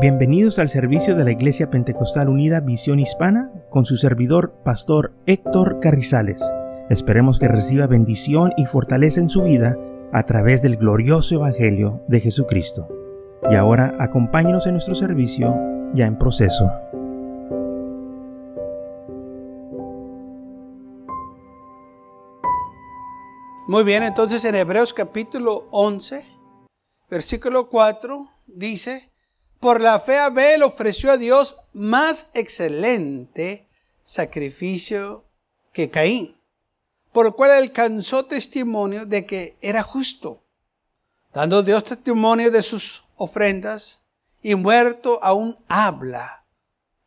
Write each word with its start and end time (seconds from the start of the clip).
Bienvenidos 0.00 0.60
al 0.60 0.68
servicio 0.68 1.16
de 1.16 1.24
la 1.24 1.32
Iglesia 1.32 1.70
Pentecostal 1.70 2.28
Unida 2.28 2.60
Visión 2.60 3.00
Hispana 3.00 3.50
con 3.68 3.84
su 3.84 3.96
servidor, 3.96 4.54
Pastor 4.64 5.12
Héctor 5.26 5.80
Carrizales. 5.80 6.40
Esperemos 6.88 7.40
que 7.40 7.48
reciba 7.48 7.88
bendición 7.88 8.52
y 8.56 8.66
fortaleza 8.66 9.18
en 9.18 9.28
su 9.28 9.42
vida 9.42 9.76
a 10.12 10.22
través 10.22 10.62
del 10.62 10.76
glorioso 10.76 11.34
Evangelio 11.34 12.00
de 12.06 12.20
Jesucristo. 12.20 12.86
Y 13.50 13.56
ahora 13.56 13.96
acompáñenos 13.98 14.68
en 14.68 14.74
nuestro 14.74 14.94
servicio 14.94 15.52
ya 15.94 16.06
en 16.06 16.16
proceso. 16.16 16.70
Muy 23.66 23.82
bien, 23.82 24.04
entonces 24.04 24.44
en 24.44 24.54
Hebreos 24.54 24.94
capítulo 24.94 25.66
11, 25.72 26.22
versículo 27.10 27.68
4 27.68 28.28
dice, 28.46 29.07
por 29.60 29.80
la 29.80 29.98
fe 30.00 30.18
Abel 30.18 30.62
ofreció 30.62 31.12
a 31.12 31.16
Dios 31.16 31.56
más 31.72 32.28
excelente 32.34 33.66
sacrificio 34.02 35.24
que 35.72 35.90
Caín, 35.90 36.36
por 37.12 37.26
el 37.26 37.32
cual 37.32 37.50
alcanzó 37.52 38.24
testimonio 38.24 39.06
de 39.06 39.26
que 39.26 39.56
era 39.60 39.82
justo, 39.82 40.42
dando 41.32 41.62
Dios 41.62 41.84
testimonio 41.84 42.50
de 42.50 42.62
sus 42.62 43.04
ofrendas 43.16 44.02
y 44.42 44.54
muerto 44.54 45.18
aún 45.22 45.56
habla 45.68 46.44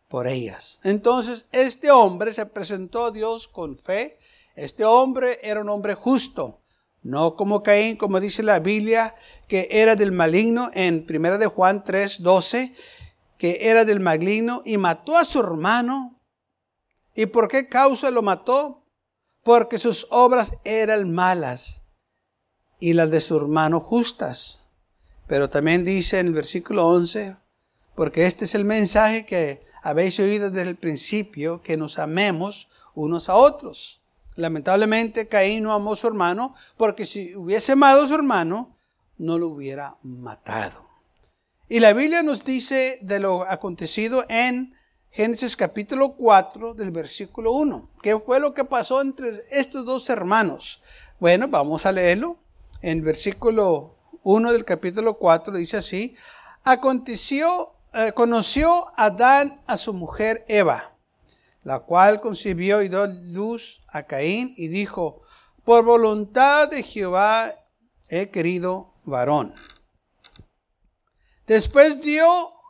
por 0.07 0.27
ellas. 0.27 0.79
Entonces 0.83 1.47
este 1.51 1.89
hombre 1.89 2.33
se 2.33 2.45
presentó 2.45 3.05
a 3.05 3.11
Dios 3.11 3.47
con 3.47 3.77
fe. 3.77 4.19
Este 4.55 4.83
hombre 4.83 5.39
era 5.41 5.61
un 5.61 5.69
hombre 5.69 5.95
justo 5.95 6.60
no 7.03 7.35
como 7.35 7.63
Caín, 7.63 7.97
como 7.97 8.19
dice 8.19 8.43
la 8.43 8.59
Biblia, 8.59 9.15
que 9.47 9.67
era 9.71 9.95
del 9.95 10.11
maligno 10.11 10.69
en 10.73 11.05
1 11.09 11.37
de 11.37 11.47
Juan 11.47 11.83
3, 11.83 12.21
12, 12.21 12.73
que 13.37 13.69
era 13.69 13.85
del 13.85 13.99
maligno 13.99 14.61
y 14.65 14.77
mató 14.77 15.17
a 15.17 15.25
su 15.25 15.39
hermano. 15.39 16.19
¿Y 17.15 17.25
por 17.25 17.47
qué 17.47 17.67
causa 17.67 18.11
lo 18.11 18.21
mató? 18.21 18.83
Porque 19.43 19.79
sus 19.79 20.05
obras 20.11 20.53
eran 20.63 21.11
malas 21.11 21.83
y 22.79 22.93
las 22.93 23.09
de 23.09 23.19
su 23.19 23.35
hermano 23.37 23.79
justas. 23.79 24.61
Pero 25.27 25.49
también 25.49 25.83
dice 25.83 26.19
en 26.19 26.27
el 26.27 26.33
versículo 26.33 26.87
11, 26.87 27.35
porque 27.95 28.25
este 28.25 28.45
es 28.45 28.53
el 28.53 28.65
mensaje 28.65 29.25
que 29.25 29.61
habéis 29.81 30.19
oído 30.19 30.51
desde 30.51 30.69
el 30.69 30.75
principio, 30.75 31.61
que 31.61 31.77
nos 31.77 31.97
amemos 31.97 32.69
unos 32.93 33.29
a 33.29 33.35
otros. 33.35 34.00
Lamentablemente 34.35 35.27
Caín 35.27 35.63
no 35.63 35.73
amó 35.73 35.93
a 35.93 35.95
su 35.97 36.07
hermano 36.07 36.55
porque 36.77 37.05
si 37.05 37.35
hubiese 37.35 37.73
amado 37.73 38.03
a 38.03 38.07
su 38.07 38.15
hermano, 38.15 38.77
no 39.17 39.37
lo 39.37 39.49
hubiera 39.49 39.97
matado. 40.03 40.83
Y 41.67 41.79
la 41.79 41.93
Biblia 41.93 42.23
nos 42.23 42.43
dice 42.43 42.99
de 43.01 43.19
lo 43.19 43.43
acontecido 43.43 44.25
en 44.29 44.73
Génesis 45.09 45.57
capítulo 45.57 46.15
4 46.15 46.73
del 46.73 46.91
versículo 46.91 47.51
1. 47.51 47.91
¿Qué 48.01 48.17
fue 48.17 48.39
lo 48.39 48.53
que 48.53 48.63
pasó 48.63 49.01
entre 49.01 49.31
estos 49.51 49.85
dos 49.85 50.09
hermanos? 50.09 50.81
Bueno, 51.19 51.47
vamos 51.49 51.85
a 51.85 51.91
leerlo. 51.91 52.37
En 52.81 53.03
versículo 53.03 53.97
1 54.23 54.53
del 54.53 54.65
capítulo 54.65 55.17
4 55.17 55.57
dice 55.57 55.77
así, 55.77 56.15
aconteció, 56.63 57.73
eh, 57.93 58.11
conoció 58.13 58.91
Adán 58.97 59.61
a 59.67 59.77
su 59.77 59.93
mujer 59.93 60.45
Eva 60.47 60.91
la 61.63 61.79
cual 61.79 62.21
concibió 62.21 62.81
y 62.81 62.89
dio 62.89 63.07
luz 63.07 63.81
a 63.87 64.03
Caín 64.03 64.53
y 64.57 64.67
dijo, 64.67 65.21
por 65.63 65.83
voluntad 65.83 66.69
de 66.69 66.83
Jehová 66.83 67.53
he 68.09 68.29
querido 68.29 68.95
varón. 69.05 69.53
Después 71.45 72.01
dio 72.01 72.27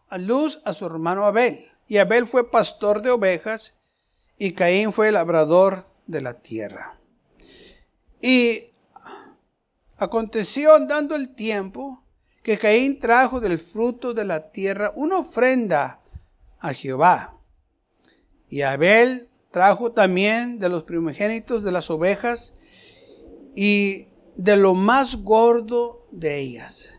a 0.09 0.17
luz 0.17 0.62
a 0.66 0.73
su 0.73 0.86
hermano 0.86 1.25
Abel, 1.25 1.67
y 1.88 1.97
Abel 1.97 2.28
fue 2.28 2.50
pastor 2.50 3.02
de 3.02 3.12
ovejas, 3.12 3.78
y 4.38 4.53
Caín 4.53 4.91
fue 4.91 5.12
labrador 5.12 5.85
de 6.08 6.22
la 6.22 6.41
tierra. 6.41 7.00
Y 8.22 8.72
aconteció 9.97 10.75
andando 10.75 11.16
el 11.16 11.34
tiempo 11.34 12.03
que 12.44 12.58
Caín 12.58 13.00
trajo 13.00 13.40
del 13.40 13.59
fruto 13.59 14.13
de 14.13 14.25
la 14.25 14.52
tierra 14.52 14.91
una 14.96 15.19
ofrenda 15.19 16.02
a 16.59 16.73
Jehová 16.73 17.41
y 18.51 18.63
Abel 18.63 19.29
trajo 19.50 19.94
también 19.94 20.59
de 20.59 20.67
los 20.67 20.84
primogénitos 20.84 21.63
de 21.63 21.72
las 21.72 21.89
ovejas 21.89 22.53
y 23.56 24.09
de 24.35 24.57
lo 24.57 24.75
más 24.75 25.16
gordo 25.23 25.97
de 26.12 26.39
ellas. 26.39 26.91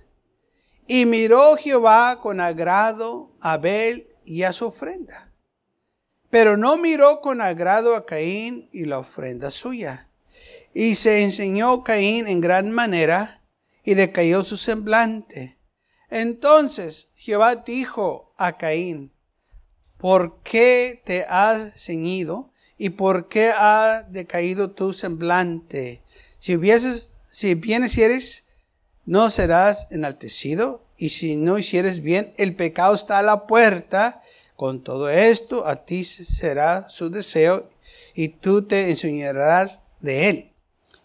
Y 0.86 1.04
miró 1.04 1.56
Jehová 1.56 2.20
con 2.22 2.40
agrado 2.40 3.36
a 3.40 3.52
Abel 3.52 4.08
y 4.24 4.44
a 4.44 4.54
su 4.54 4.66
ofrenda. 4.66 5.30
Pero 6.30 6.56
no 6.56 6.78
miró 6.78 7.20
con 7.20 7.42
agrado 7.42 7.96
a 7.96 8.06
Caín 8.06 8.70
y 8.72 8.86
la 8.86 8.98
ofrenda 8.98 9.50
suya. 9.50 10.08
Y 10.72 10.94
se 10.94 11.22
enseñó 11.22 11.84
Caín 11.84 12.26
en 12.28 12.40
gran 12.40 12.70
manera 12.70 13.42
y 13.84 13.92
decayó 13.92 14.42
su 14.42 14.56
semblante. 14.56 15.58
Entonces 16.08 17.10
Jehová 17.14 17.56
dijo 17.56 18.34
a 18.38 18.56
Caín, 18.56 19.11
¿por 20.02 20.40
qué 20.42 21.00
te 21.04 21.24
has 21.28 21.80
ceñido 21.80 22.50
y 22.76 22.90
por 22.90 23.28
qué 23.28 23.52
ha 23.56 24.04
decaído 24.10 24.72
tu 24.72 24.92
semblante? 24.92 26.02
Si 26.40 26.56
hubieses, 26.56 27.12
si 27.30 27.54
bien 27.54 27.84
hicieres, 27.84 28.48
no 29.04 29.30
serás 29.30 29.86
enaltecido, 29.92 30.82
y 30.96 31.10
si 31.10 31.36
no 31.36 31.56
hicieres 31.56 32.02
bien, 32.02 32.32
el 32.36 32.56
pecado 32.56 32.94
está 32.94 33.18
a 33.18 33.22
la 33.22 33.46
puerta. 33.46 34.20
Con 34.56 34.82
todo 34.82 35.08
esto, 35.08 35.68
a 35.68 35.84
ti 35.84 36.02
será 36.02 36.90
su 36.90 37.08
deseo, 37.08 37.70
y 38.12 38.28
tú 38.28 38.62
te 38.62 38.90
enseñarás 38.90 39.82
de 40.00 40.28
él. 40.28 40.52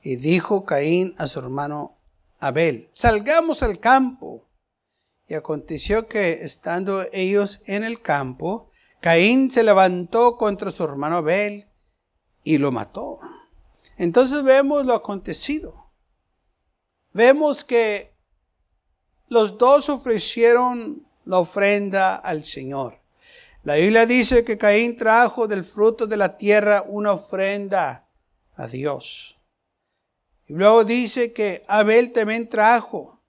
Y 0.02 0.16
dijo 0.16 0.66
Caín 0.66 1.14
a 1.20 1.28
su 1.28 1.38
hermano 1.38 1.96
Abel, 2.40 2.90
salgamos 2.94 3.62
al 3.62 3.80
campo. 3.80 4.44
Y 5.28 5.36
aconteció 5.36 6.08
que 6.08 6.44
estando 6.44 7.06
ellos 7.12 7.62
en 7.68 7.84
el 7.84 8.02
campo, 8.02 8.67
Caín 9.00 9.52
se 9.52 9.64
levantó 9.64 10.38
contra 10.38 10.72
su 10.72 10.84
hermano 10.84 11.18
Abel 11.18 11.68
y 12.44 12.58
lo 12.58 12.72
mató. 12.72 13.20
Entonces 13.98 14.44
vemos 14.44 14.86
lo 14.86 14.94
acontecido. 14.94 15.92
Vemos 17.14 17.64
que 17.64 18.16
los 19.30 19.58
dos 19.58 19.90
ofrecieron 19.90 21.08
la 21.26 21.40
ofrenda 21.40 22.16
al 22.16 22.46
Señor. 22.46 23.00
La 23.64 23.76
Biblia 23.76 24.06
dice 24.06 24.46
que 24.46 24.58
Caín 24.58 24.96
trajo 24.96 25.48
del 25.48 25.66
fruto 25.66 26.08
de 26.08 26.18
la 26.18 26.38
tierra 26.38 26.84
una 26.88 27.12
ofrenda 27.12 28.08
a 28.56 28.68
Dios. 28.68 29.40
Y 30.46 30.54
luego 30.54 30.86
dice 30.86 31.34
que 31.34 31.66
Abel 31.68 32.14
también 32.14 32.48
trajo 32.48 33.22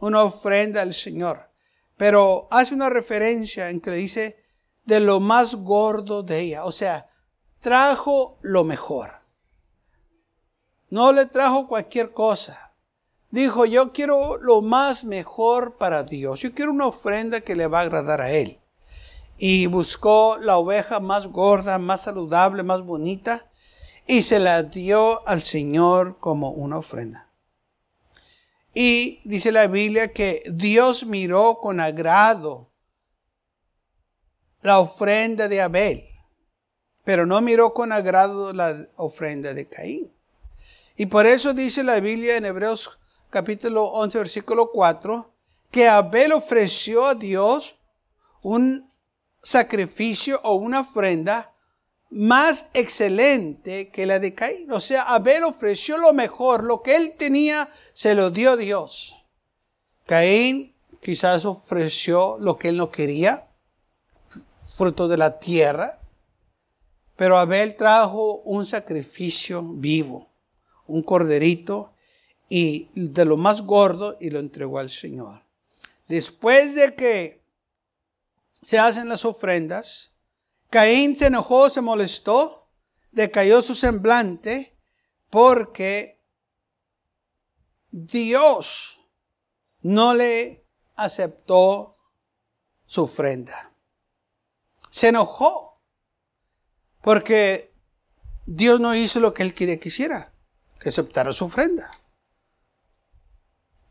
una 0.00 0.22
ofrenda 0.24 0.82
al 0.82 0.94
Señor. 0.94 1.50
Pero 1.96 2.48
hace 2.50 2.74
una 2.74 2.90
referencia 2.90 3.70
en 3.70 3.80
que 3.80 3.92
dice 3.92 4.43
de 4.84 5.00
lo 5.00 5.20
más 5.20 5.54
gordo 5.54 6.22
de 6.22 6.40
ella. 6.40 6.64
O 6.64 6.72
sea, 6.72 7.10
trajo 7.60 8.38
lo 8.42 8.64
mejor. 8.64 9.22
No 10.90 11.12
le 11.12 11.26
trajo 11.26 11.66
cualquier 11.66 12.12
cosa. 12.12 12.72
Dijo, 13.30 13.64
yo 13.64 13.92
quiero 13.92 14.36
lo 14.36 14.62
más 14.62 15.04
mejor 15.04 15.76
para 15.76 16.04
Dios. 16.04 16.40
Yo 16.40 16.54
quiero 16.54 16.70
una 16.70 16.86
ofrenda 16.86 17.40
que 17.40 17.56
le 17.56 17.66
va 17.66 17.80
a 17.80 17.82
agradar 17.82 18.20
a 18.20 18.30
Él. 18.30 18.60
Y 19.36 19.66
buscó 19.66 20.38
la 20.40 20.58
oveja 20.58 21.00
más 21.00 21.26
gorda, 21.26 21.78
más 21.78 22.02
saludable, 22.02 22.62
más 22.62 22.82
bonita, 22.82 23.50
y 24.06 24.22
se 24.22 24.38
la 24.38 24.62
dio 24.62 25.26
al 25.26 25.42
Señor 25.42 26.18
como 26.20 26.50
una 26.50 26.78
ofrenda. 26.78 27.32
Y 28.72 29.20
dice 29.24 29.50
la 29.50 29.66
Biblia 29.66 30.12
que 30.12 30.42
Dios 30.52 31.04
miró 31.04 31.58
con 31.60 31.80
agrado 31.80 32.70
la 34.64 34.78
ofrenda 34.78 35.46
de 35.46 35.60
Abel, 35.60 36.08
pero 37.04 37.26
no 37.26 37.40
miró 37.42 37.74
con 37.74 37.92
agrado 37.92 38.54
la 38.54 38.88
ofrenda 38.96 39.52
de 39.52 39.68
Caín. 39.68 40.10
Y 40.96 41.04
por 41.06 41.26
eso 41.26 41.52
dice 41.52 41.84
la 41.84 42.00
Biblia 42.00 42.38
en 42.38 42.46
Hebreos 42.46 42.90
capítulo 43.28 43.84
11, 43.84 44.16
versículo 44.16 44.70
4, 44.72 45.30
que 45.70 45.86
Abel 45.86 46.32
ofreció 46.32 47.04
a 47.04 47.14
Dios 47.14 47.76
un 48.40 48.90
sacrificio 49.42 50.40
o 50.42 50.54
una 50.54 50.80
ofrenda 50.80 51.52
más 52.08 52.68
excelente 52.72 53.90
que 53.90 54.06
la 54.06 54.18
de 54.18 54.34
Caín. 54.34 54.72
O 54.72 54.80
sea, 54.80 55.02
Abel 55.02 55.44
ofreció 55.44 55.98
lo 55.98 56.14
mejor, 56.14 56.64
lo 56.64 56.80
que 56.80 56.96
él 56.96 57.16
tenía, 57.18 57.68
se 57.92 58.14
lo 58.14 58.30
dio 58.30 58.56
Dios. 58.56 59.14
Caín 60.06 60.74
quizás 61.02 61.44
ofreció 61.44 62.38
lo 62.38 62.56
que 62.56 62.70
él 62.70 62.78
no 62.78 62.90
quería, 62.90 63.50
fruto 64.66 65.08
de 65.08 65.16
la 65.16 65.38
tierra. 65.38 66.00
Pero 67.16 67.38
Abel 67.38 67.76
trajo 67.76 68.42
un 68.44 68.66
sacrificio 68.66 69.62
vivo, 69.62 70.28
un 70.86 71.02
corderito 71.02 71.94
y 72.48 72.88
de 72.94 73.24
lo 73.24 73.36
más 73.36 73.62
gordo 73.62 74.16
y 74.20 74.30
lo 74.30 74.40
entregó 74.40 74.78
al 74.78 74.90
Señor. 74.90 75.42
Después 76.08 76.74
de 76.74 76.94
que 76.94 77.44
se 78.64 78.78
hacen 78.78 79.08
las 79.08 79.24
ofrendas. 79.24 80.12
Caín 80.70 81.16
se 81.16 81.26
enojó, 81.26 81.68
se 81.68 81.82
molestó, 81.82 82.66
decayó 83.12 83.60
su 83.62 83.74
semblante 83.74 84.76
porque 85.30 86.22
Dios 87.90 89.00
no 89.82 90.14
le 90.14 90.66
aceptó 90.96 91.98
su 92.86 93.02
ofrenda. 93.02 93.73
Se 94.94 95.08
enojó 95.08 95.80
porque 97.02 97.74
Dios 98.46 98.78
no 98.78 98.94
hizo 98.94 99.18
lo 99.18 99.34
que 99.34 99.42
él 99.42 99.52
quería 99.52 99.80
que 99.80 99.88
hiciera, 99.88 100.32
que 100.78 100.90
aceptara 100.90 101.32
su 101.32 101.46
ofrenda. 101.46 101.90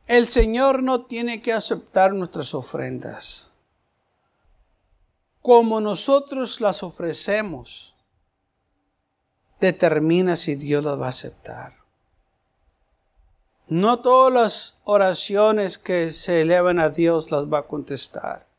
El 0.08 0.30
Señor 0.30 0.82
no 0.82 1.06
tiene 1.06 1.42
que 1.42 1.52
aceptar 1.52 2.14
nuestras 2.14 2.54
ofrendas. 2.54 3.52
Como 5.42 5.82
nosotros 5.82 6.62
las 6.62 6.84
ofrecemos, 6.84 7.98
determina 9.60 10.38
si 10.38 10.56
Dios 10.56 10.86
las 10.86 10.98
va 10.98 11.08
a 11.08 11.10
aceptar. 11.10 11.74
No 13.68 14.00
todas 14.00 14.32
las 14.32 14.78
oraciones 14.86 15.78
que 15.78 16.12
se 16.12 16.44
elevan 16.44 16.80
a 16.80 16.88
Dios 16.88 17.30
las 17.30 17.52
va 17.52 17.58
a 17.58 17.68
contestar. 17.68 18.53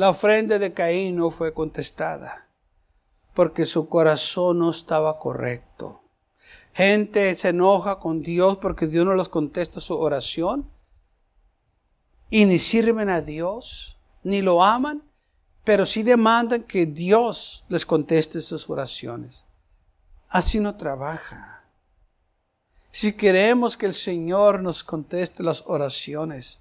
La 0.00 0.08
ofrenda 0.08 0.58
de 0.58 0.72
Caín 0.72 1.16
no 1.16 1.30
fue 1.30 1.52
contestada 1.52 2.48
porque 3.34 3.66
su 3.66 3.86
corazón 3.86 4.60
no 4.60 4.70
estaba 4.70 5.18
correcto. 5.18 6.00
Gente 6.72 7.36
se 7.36 7.50
enoja 7.50 7.98
con 7.98 8.22
Dios 8.22 8.56
porque 8.56 8.86
Dios 8.86 9.04
no 9.04 9.14
les 9.14 9.28
contesta 9.28 9.78
su 9.78 9.94
oración 9.98 10.66
y 12.30 12.46
ni 12.46 12.58
sirven 12.58 13.10
a 13.10 13.20
Dios, 13.20 13.98
ni 14.22 14.40
lo 14.40 14.64
aman, 14.64 15.02
pero 15.64 15.84
sí 15.84 16.02
demandan 16.02 16.62
que 16.62 16.86
Dios 16.86 17.66
les 17.68 17.84
conteste 17.84 18.40
sus 18.40 18.70
oraciones. 18.70 19.44
Así 20.30 20.60
no 20.60 20.78
trabaja. 20.78 21.62
Si 22.90 23.12
queremos 23.12 23.76
que 23.76 23.84
el 23.84 23.94
Señor 23.94 24.62
nos 24.62 24.82
conteste 24.82 25.42
las 25.42 25.62
oraciones, 25.66 26.58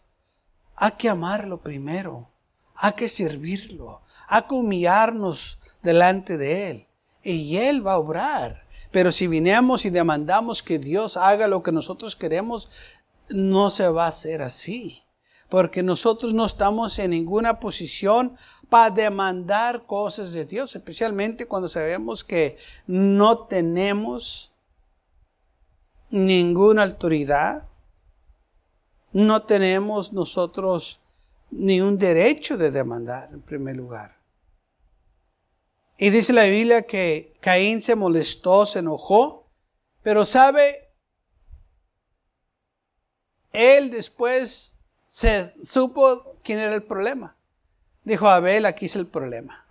hay 0.75 0.91
que 0.91 1.07
amarlo 1.07 1.61
primero, 1.61 2.27
hay 2.79 2.93
que 2.93 3.09
servirlo, 3.09 4.01
hay 4.27 4.43
que 4.43 4.55
humillarnos 4.55 5.59
delante 5.83 6.37
de 6.37 6.69
Él 6.69 6.87
y 7.21 7.57
Él 7.57 7.85
va 7.85 7.93
a 7.93 7.99
obrar. 7.99 8.65
Pero 8.91 9.11
si 9.11 9.27
vinemos 9.27 9.85
y 9.85 9.89
demandamos 9.89 10.63
que 10.63 10.79
Dios 10.79 11.17
haga 11.17 11.47
lo 11.47 11.61
que 11.61 11.71
nosotros 11.71 12.15
queremos, 12.15 12.69
no 13.29 13.69
se 13.69 13.87
va 13.89 14.05
a 14.05 14.09
hacer 14.09 14.41
así. 14.41 15.03
Porque 15.49 15.83
nosotros 15.83 16.33
no 16.33 16.45
estamos 16.45 16.97
en 16.99 17.11
ninguna 17.11 17.59
posición 17.59 18.35
para 18.69 18.91
demandar 18.91 19.85
cosas 19.85 20.31
de 20.31 20.45
Dios, 20.45 20.75
especialmente 20.75 21.47
cuando 21.47 21.67
sabemos 21.67 22.23
que 22.23 22.57
no 22.87 23.39
tenemos 23.39 24.53
ninguna 26.11 26.83
autoridad, 26.83 27.67
no 29.11 29.41
tenemos 29.41 30.13
nosotros 30.13 30.99
ni 31.51 31.81
un 31.81 31.97
derecho 31.97 32.57
de 32.57 32.71
demandar 32.71 33.29
en 33.31 33.41
primer 33.41 33.75
lugar. 33.75 34.17
Y 35.97 36.09
dice 36.11 36.31
la 36.31 36.45
Biblia 36.45 36.83
que 36.83 37.35
Caín 37.41 37.81
se 37.81 37.95
molestó, 37.95 38.65
se 38.65 38.79
enojó, 38.79 39.47
pero 40.01 40.25
sabe, 40.25 40.93
él 43.51 43.91
después 43.91 44.75
se 45.05 45.53
supo 45.65 46.37
quién 46.43 46.59
era 46.59 46.75
el 46.75 46.83
problema. 46.83 47.35
Dijo 48.03 48.27
Abel, 48.27 48.65
aquí 48.65 48.85
es 48.85 48.95
el 48.95 49.07
problema. 49.07 49.65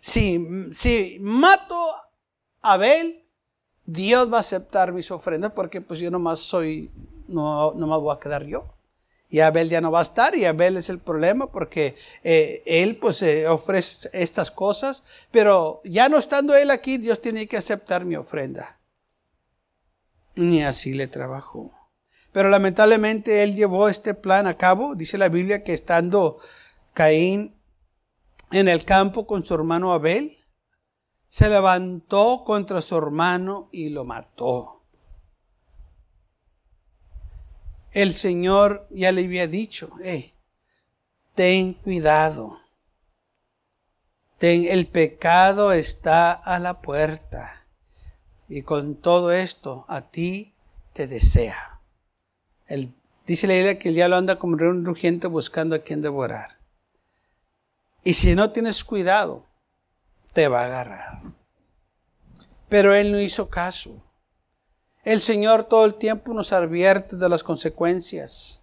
Si, 0.00 0.68
si 0.72 1.18
mato 1.20 1.94
a 2.60 2.72
Abel, 2.72 3.24
Dios 3.86 4.30
va 4.30 4.38
a 4.38 4.40
aceptar 4.40 4.92
mis 4.92 5.10
ofrendas 5.10 5.52
porque 5.52 5.80
pues 5.80 6.00
yo 6.00 6.10
nomás 6.10 6.40
soy, 6.40 6.90
no, 7.28 7.72
nomás 7.74 8.00
voy 8.00 8.14
a 8.14 8.18
quedar 8.18 8.44
yo 8.44 8.66
y 9.30 9.40
Abel 9.40 9.70
ya 9.70 9.80
no 9.80 9.92
va 9.92 10.00
a 10.00 10.02
estar 10.02 10.34
y 10.34 10.44
Abel 10.44 10.76
es 10.76 10.90
el 10.90 10.98
problema 10.98 11.50
porque 11.52 11.94
eh, 12.24 12.62
él 12.66 12.96
pues 12.96 13.22
eh, 13.22 13.46
ofrece 13.46 14.10
estas 14.12 14.50
cosas, 14.50 15.04
pero 15.30 15.80
ya 15.84 16.08
no 16.08 16.18
estando 16.18 16.56
él 16.56 16.70
aquí, 16.70 16.98
Dios 16.98 17.22
tiene 17.22 17.46
que 17.46 17.56
aceptar 17.56 18.04
mi 18.04 18.16
ofrenda. 18.16 18.80
Ni 20.34 20.64
así 20.64 20.94
le 20.94 21.06
trabajó. 21.06 21.70
Pero 22.32 22.48
lamentablemente 22.48 23.42
él 23.44 23.54
llevó 23.54 23.88
este 23.88 24.14
plan 24.14 24.46
a 24.46 24.56
cabo. 24.56 24.94
Dice 24.94 25.16
la 25.16 25.28
Biblia 25.28 25.62
que 25.62 25.74
estando 25.74 26.38
Caín 26.92 27.54
en 28.50 28.68
el 28.68 28.84
campo 28.84 29.26
con 29.26 29.44
su 29.44 29.54
hermano 29.54 29.92
Abel, 29.92 30.38
se 31.28 31.48
levantó 31.48 32.42
contra 32.44 32.82
su 32.82 32.96
hermano 32.96 33.68
y 33.70 33.90
lo 33.90 34.04
mató. 34.04 34.79
El 37.92 38.14
Señor 38.14 38.86
ya 38.90 39.12
le 39.12 39.24
había 39.24 39.46
dicho, 39.46 39.90
ten 41.34 41.74
cuidado, 41.74 42.60
ten, 44.38 44.66
el 44.66 44.86
pecado 44.86 45.72
está 45.72 46.32
a 46.32 46.58
la 46.58 46.80
puerta 46.80 47.66
y 48.48 48.62
con 48.62 48.96
todo 48.96 49.32
esto 49.32 49.84
a 49.88 50.10
ti 50.10 50.52
te 50.92 51.06
desea. 51.06 51.80
El, 52.66 52.92
dice 53.26 53.46
la 53.46 53.54
Biblia 53.54 53.78
que 53.78 53.88
el 53.88 53.94
diablo 53.94 54.16
anda 54.16 54.38
como 54.38 54.54
un 54.54 54.84
rugiente 54.84 55.26
buscando 55.26 55.76
a 55.76 55.80
quien 55.80 56.02
devorar. 56.02 56.58
Y 58.02 58.14
si 58.14 58.34
no 58.34 58.50
tienes 58.50 58.82
cuidado, 58.84 59.44
te 60.32 60.48
va 60.48 60.62
a 60.62 60.66
agarrar. 60.66 61.22
Pero 62.68 62.94
él 62.94 63.12
no 63.12 63.20
hizo 63.20 63.48
caso. 63.50 64.02
El 65.02 65.22
Señor 65.22 65.64
todo 65.64 65.86
el 65.86 65.94
tiempo 65.94 66.34
nos 66.34 66.52
advierte 66.52 67.16
de 67.16 67.28
las 67.28 67.42
consecuencias. 67.42 68.62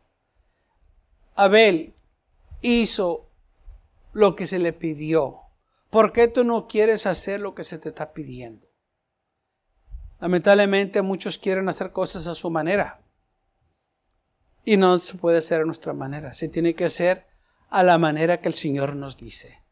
Abel 1.36 1.95
hizo 2.62 3.28
lo 4.13 4.36
que 4.36 4.45
se 4.45 4.60
le 4.60 4.72
pidió. 4.72 5.42
¿Por 5.89 6.13
qué 6.13 6.28
tú 6.28 6.44
no 6.44 6.68
quieres 6.68 7.07
hacer 7.07 7.42
lo 7.42 7.56
que 7.56 7.63
se 7.63 7.80
te 7.80 7.89
está 7.89 8.13
pidiendo? 8.13 8.68
Lamentablemente 10.19 11.01
muchos 11.01 11.39
quieren 11.39 11.69
hacer 11.69 11.92
cosas 11.92 12.28
a 12.28 12.36
su 12.36 12.51
manera. 12.51 13.01
Y 14.63 14.78
no 14.78 15.00
se 15.00 15.18
puede 15.18 15.40
hacer 15.40 15.62
a 15.62 15.66
nuestra 15.66 15.94
manera. 15.94 16.36
Se 16.36 16.50
tiene 16.50 16.75
que 16.75 16.86
hacer 16.86 17.26
a 17.69 17.81
la 17.81 17.97
manera 17.97 18.42
que 18.42 18.50
el 18.50 18.54
Señor 18.54 18.95
nos 18.95 19.18
dice. 19.18 19.64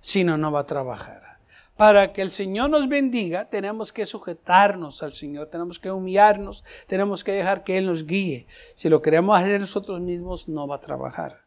Si 0.00 0.24
no, 0.24 0.36
no 0.38 0.50
va 0.50 0.60
a 0.60 0.66
trabajar 0.66 1.29
para 1.80 2.12
que 2.12 2.20
el 2.20 2.30
Señor 2.30 2.68
nos 2.68 2.90
bendiga, 2.90 3.48
tenemos 3.48 3.90
que 3.90 4.04
sujetarnos 4.04 5.02
al 5.02 5.14
Señor, 5.14 5.46
tenemos 5.46 5.78
que 5.78 5.90
humillarnos, 5.90 6.62
tenemos 6.86 7.24
que 7.24 7.32
dejar 7.32 7.64
que 7.64 7.78
Él 7.78 7.86
nos 7.86 8.04
guíe. 8.04 8.46
Si 8.74 8.90
lo 8.90 9.00
queremos 9.00 9.40
hacer 9.40 9.62
nosotros 9.62 9.98
mismos, 9.98 10.46
no 10.46 10.68
va 10.68 10.76
a 10.76 10.80
trabajar. 10.80 11.46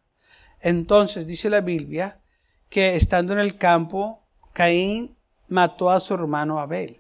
Entonces 0.60 1.28
dice 1.28 1.52
la 1.52 1.62
Biblia 1.62 2.20
que 2.68 2.96
estando 2.96 3.34
en 3.34 3.38
el 3.38 3.60
campo, 3.60 4.24
Caín 4.54 5.16
mató 5.50 5.92
a 5.92 6.00
su 6.00 6.16
hermano 6.16 6.60
Abel. 6.60 7.00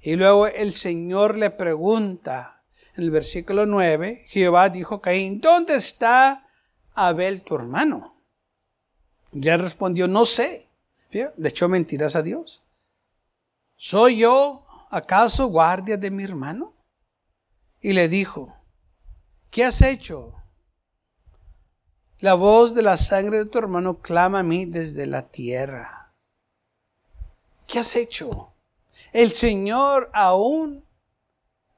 Y 0.00 0.16
luego 0.16 0.48
el 0.48 0.72
Señor 0.72 1.38
le 1.38 1.50
pregunta, 1.50 2.64
en 2.96 3.04
el 3.04 3.12
versículo 3.12 3.64
9, 3.64 4.24
Jehová 4.26 4.70
dijo 4.70 4.96
a 4.96 5.02
Caín, 5.02 5.40
¿dónde 5.40 5.76
está 5.76 6.48
Abel 6.94 7.42
tu 7.42 7.54
hermano? 7.54 8.20
Y 9.30 9.48
él 9.48 9.60
respondió, 9.60 10.08
no 10.08 10.26
sé. 10.26 10.66
Le 11.12 11.48
echó 11.48 11.68
mentiras 11.68 12.16
a 12.16 12.22
Dios. 12.22 12.62
¿Soy 13.84 14.18
yo 14.18 14.64
acaso 14.90 15.48
guardia 15.48 15.96
de 15.96 16.12
mi 16.12 16.22
hermano? 16.22 16.72
Y 17.80 17.94
le 17.94 18.06
dijo, 18.06 18.56
¿qué 19.50 19.64
has 19.64 19.82
hecho? 19.82 20.36
La 22.20 22.34
voz 22.34 22.76
de 22.76 22.82
la 22.82 22.96
sangre 22.96 23.38
de 23.38 23.46
tu 23.46 23.58
hermano 23.58 24.00
clama 24.00 24.38
a 24.38 24.42
mí 24.44 24.66
desde 24.66 25.06
la 25.06 25.28
tierra. 25.32 26.14
¿Qué 27.66 27.80
has 27.80 27.96
hecho? 27.96 28.54
El 29.12 29.32
Señor 29.32 30.12
aún, 30.14 30.86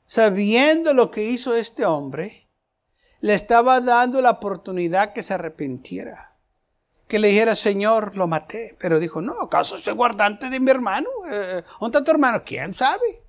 sabiendo 0.04 0.92
lo 0.92 1.10
que 1.10 1.24
hizo 1.24 1.56
este 1.56 1.86
hombre, 1.86 2.50
le 3.20 3.32
estaba 3.32 3.80
dando 3.80 4.20
la 4.20 4.32
oportunidad 4.32 5.14
que 5.14 5.22
se 5.22 5.32
arrepintiera 5.32 6.33
que 7.06 7.18
le 7.18 7.28
dijera, 7.28 7.54
Señor, 7.54 8.16
lo 8.16 8.26
maté. 8.26 8.76
Pero 8.80 8.98
dijo, 8.98 9.20
no, 9.20 9.40
¿acaso 9.42 9.78
soy 9.78 9.94
guardante 9.94 10.48
de 10.50 10.60
mi 10.60 10.70
hermano? 10.70 11.08
Eh, 11.30 11.62
¿Dónde 11.80 12.02
tu 12.02 12.10
hermano? 12.10 12.42
¿Quién 12.44 12.74
sabe? 12.74 13.22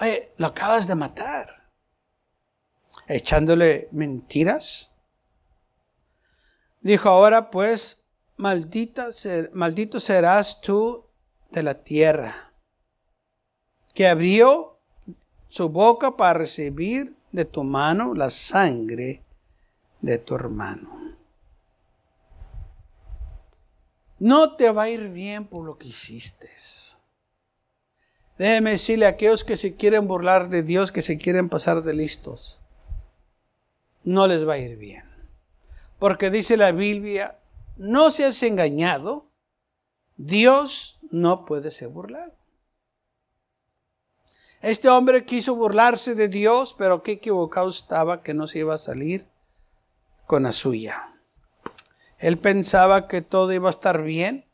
Oye, 0.00 0.32
lo 0.36 0.48
acabas 0.48 0.86
de 0.86 0.94
matar. 0.94 1.70
Echándole 3.08 3.88
mentiras. 3.92 4.90
Dijo, 6.80 7.08
ahora 7.08 7.50
pues, 7.50 8.04
maldita 8.36 9.10
maldito 9.52 10.00
serás 10.00 10.60
tú 10.60 11.06
de 11.50 11.62
la 11.62 11.82
tierra, 11.82 12.34
que 13.94 14.08
abrió 14.08 14.80
su 15.48 15.68
boca 15.68 16.16
para 16.16 16.38
recibir 16.38 17.14
de 17.30 17.44
tu 17.44 17.62
mano 17.62 18.14
la 18.14 18.30
sangre 18.30 19.22
de 20.00 20.18
tu 20.18 20.34
hermano. 20.34 21.01
No 24.22 24.54
te 24.54 24.70
va 24.70 24.84
a 24.84 24.88
ir 24.88 25.08
bien 25.08 25.44
por 25.46 25.64
lo 25.64 25.78
que 25.78 25.88
hiciste. 25.88 26.48
Déjeme 28.38 28.70
decirle 28.70 29.06
a 29.06 29.08
aquellos 29.08 29.42
que 29.42 29.56
se 29.56 29.74
quieren 29.74 30.06
burlar 30.06 30.48
de 30.48 30.62
Dios, 30.62 30.92
que 30.92 31.02
se 31.02 31.18
quieren 31.18 31.48
pasar 31.48 31.82
de 31.82 31.92
listos, 31.92 32.60
no 34.04 34.28
les 34.28 34.46
va 34.46 34.52
a 34.52 34.58
ir 34.58 34.76
bien. 34.76 35.10
Porque 35.98 36.30
dice 36.30 36.56
la 36.56 36.70
Biblia, 36.70 37.40
no 37.76 38.12
seas 38.12 38.40
engañado, 38.44 39.28
Dios 40.16 41.00
no 41.10 41.44
puede 41.44 41.72
ser 41.72 41.88
burlado. 41.88 42.36
Este 44.60 44.88
hombre 44.88 45.24
quiso 45.24 45.56
burlarse 45.56 46.14
de 46.14 46.28
Dios, 46.28 46.76
pero 46.78 47.02
qué 47.02 47.12
equivocado 47.12 47.68
estaba 47.68 48.22
que 48.22 48.34
no 48.34 48.46
se 48.46 48.60
iba 48.60 48.74
a 48.74 48.78
salir 48.78 49.26
con 50.28 50.44
la 50.44 50.52
suya. 50.52 51.12
Él 52.22 52.38
pensaba 52.38 53.06
que 53.06 53.20
todo 53.20 53.52
iba 53.52 53.68
a 53.68 53.70
estar 53.70 54.02
bien. 54.02 54.46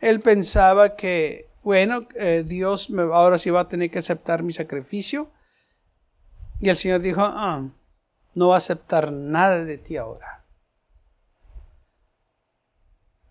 Él 0.00 0.20
pensaba 0.20 0.96
que, 0.96 1.48
bueno, 1.62 2.08
eh, 2.16 2.42
Dios 2.44 2.88
ahora 3.12 3.38
sí 3.38 3.50
va 3.50 3.60
a 3.60 3.68
tener 3.68 3.90
que 3.90 4.00
aceptar 4.00 4.42
mi 4.42 4.52
sacrificio. 4.52 5.30
Y 6.58 6.70
el 6.70 6.76
Señor 6.76 7.00
dijo, 7.02 7.20
ah, 7.22 7.68
no 8.34 8.48
va 8.48 8.56
a 8.56 8.58
aceptar 8.58 9.12
nada 9.12 9.64
de 9.64 9.78
ti 9.78 9.96
ahora. 9.96 10.44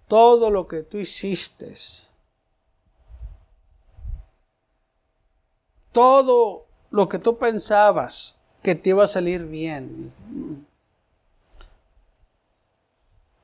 Todo 0.08 0.50
lo 0.50 0.68
que 0.68 0.84
tú 0.84 0.98
hiciste 0.98 1.76
todo 5.92 6.68
lo 6.92 7.10
que 7.10 7.20
tú 7.20 7.38
pensabas 7.38 8.38
que 8.62 8.76
te 8.76 8.92
iba 8.92 9.04
a 9.04 9.08
salir 9.08 9.46
bien, 9.46 10.14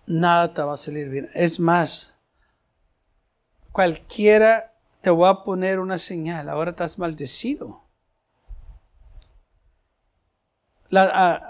nada 0.07 0.53
te 0.53 0.61
va 0.61 0.73
a 0.73 0.77
salir 0.77 1.09
bien. 1.09 1.29
Es 1.33 1.59
más, 1.59 2.17
cualquiera 3.71 4.73
te 5.01 5.11
va 5.11 5.29
a 5.29 5.43
poner 5.43 5.79
una 5.79 5.97
señal, 5.97 6.49
ahora 6.49 6.71
estás 6.71 6.97
maldecido. 6.97 7.83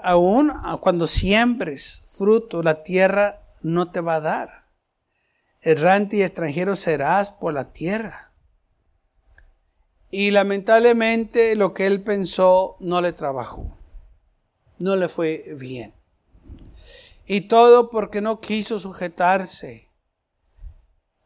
aún 0.04 0.52
cuando 0.80 1.08
siembres 1.08 2.06
fruto, 2.18 2.64
la 2.64 2.84
tierra 2.84 3.42
no 3.62 3.92
te 3.92 4.02
va 4.02 4.16
a 4.16 4.22
dar. 4.22 4.66
Errante 5.62 6.18
y 6.18 6.22
extranjero 6.24 6.76
serás 6.76 7.32
por 7.32 7.54
la 7.54 7.74
tierra. 7.74 8.32
Y 10.12 10.32
lamentablemente 10.32 11.56
lo 11.56 11.74
que 11.74 11.86
él 11.86 12.02
pensó 12.02 12.78
no 12.80 13.02
le 13.02 13.12
trabajó. 13.12 13.78
No 14.78 14.96
le 14.96 15.10
fue 15.10 15.56
bien. 15.58 15.94
Y 17.26 17.42
todo 17.42 17.90
porque 17.90 18.22
no 18.22 18.40
quiso 18.40 18.80
sujetarse 18.80 19.90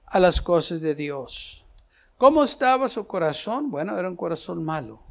a 0.06 0.20
las 0.20 0.42
cosas 0.42 0.82
de 0.82 0.96
Dios. 0.96 1.66
¿Cómo 2.18 2.44
estaba 2.44 2.90
su 2.90 3.06
corazón? 3.06 3.70
Bueno, 3.70 3.98
era 3.98 4.10
un 4.10 4.16
corazón 4.16 4.64
malo. 4.64 5.02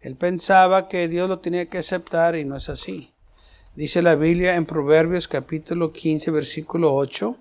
Él 0.00 0.16
pensaba 0.16 0.88
que 0.88 1.08
Dios 1.08 1.28
lo 1.28 1.38
tenía 1.38 1.68
que 1.68 1.78
aceptar 1.78 2.36
y 2.36 2.44
no 2.44 2.56
es 2.56 2.68
así. 2.68 3.12
Dice 3.74 4.02
la 4.02 4.14
Biblia 4.14 4.54
en 4.54 4.66
Proverbios 4.66 5.26
capítulo 5.26 5.92
15, 5.92 6.30
versículo 6.30 6.94
8, 6.94 7.36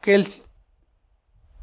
que 0.00 0.14
el 0.14 0.26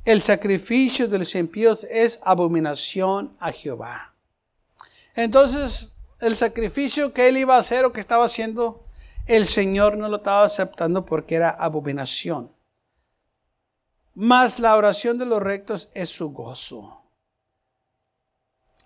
el 0.06 0.22
sacrificio 0.22 1.08
de 1.08 1.20
los 1.20 1.36
impíos 1.36 1.84
es 1.84 2.20
abominación 2.24 3.36
a 3.40 3.52
Jehová. 3.52 4.16
Entonces, 5.16 5.94
el 6.20 6.36
sacrificio 6.36 7.14
que 7.14 7.28
él 7.28 7.38
iba 7.38 7.56
a 7.56 7.60
hacer 7.60 7.86
o 7.86 7.94
que 7.94 8.00
estaba 8.00 8.26
haciendo, 8.26 8.84
el 9.30 9.46
Señor 9.46 9.96
no 9.96 10.10
lo 10.10 10.18
estaba 10.18 10.44
aceptando 10.44 11.06
porque 11.06 11.36
era 11.36 11.52
abominación. 11.52 12.52
Mas 14.16 14.60
la 14.60 14.76
oración 14.76 15.20
de 15.20 15.28
los 15.28 15.42
rectos 15.42 15.90
es 15.94 16.10
su 16.10 16.32
gozo. 16.32 17.04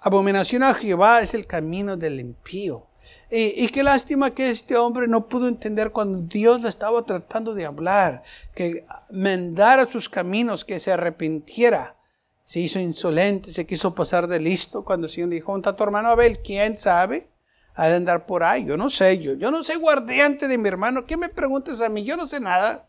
Abominación 0.01 0.63
a 0.63 0.73
Jehová 0.73 1.21
es 1.21 1.33
el 1.33 1.47
camino 1.47 1.95
del 1.95 2.19
impío. 2.19 2.87
Y, 3.31 3.67
qué 3.69 3.83
lástima 3.83 4.31
que 4.31 4.49
este 4.49 4.75
hombre 4.75 5.07
no 5.07 5.29
pudo 5.29 5.47
entender 5.47 5.91
cuando 5.91 6.21
Dios 6.21 6.61
le 6.61 6.69
estaba 6.69 7.05
tratando 7.05 7.53
de 7.53 7.65
hablar, 7.65 8.21
que 8.53 8.85
mendara 9.11 9.87
sus 9.87 10.09
caminos, 10.09 10.65
que 10.65 10.79
se 10.79 10.91
arrepintiera. 10.91 11.95
Se 12.43 12.59
hizo 12.59 12.79
insolente, 12.79 13.53
se 13.53 13.65
quiso 13.65 13.95
pasar 13.95 14.27
de 14.27 14.41
listo 14.41 14.83
cuando 14.83 15.07
el 15.07 15.13
Señor 15.13 15.29
dijo, 15.29 15.53
¿dónde 15.53 15.69
está 15.69 15.75
tu 15.75 15.83
hermano 15.85 16.09
Abel? 16.09 16.39
¿Quién 16.39 16.77
sabe? 16.77 17.32
Ha 17.75 17.87
de 17.87 17.95
andar 17.95 18.25
por 18.25 18.43
ahí. 18.43 18.65
Yo 18.65 18.77
no 18.77 18.89
sé, 18.89 19.19
yo, 19.19 19.33
yo 19.33 19.49
no 19.51 19.63
soy 19.63 19.77
guardiante 19.77 20.47
de 20.47 20.57
mi 20.57 20.67
hermano. 20.67 21.05
¿Qué 21.05 21.17
me 21.17 21.29
preguntas 21.29 21.81
a 21.81 21.89
mí? 21.89 22.03
Yo 22.03 22.15
no 22.15 22.27
sé 22.27 22.39
nada. 22.39 22.87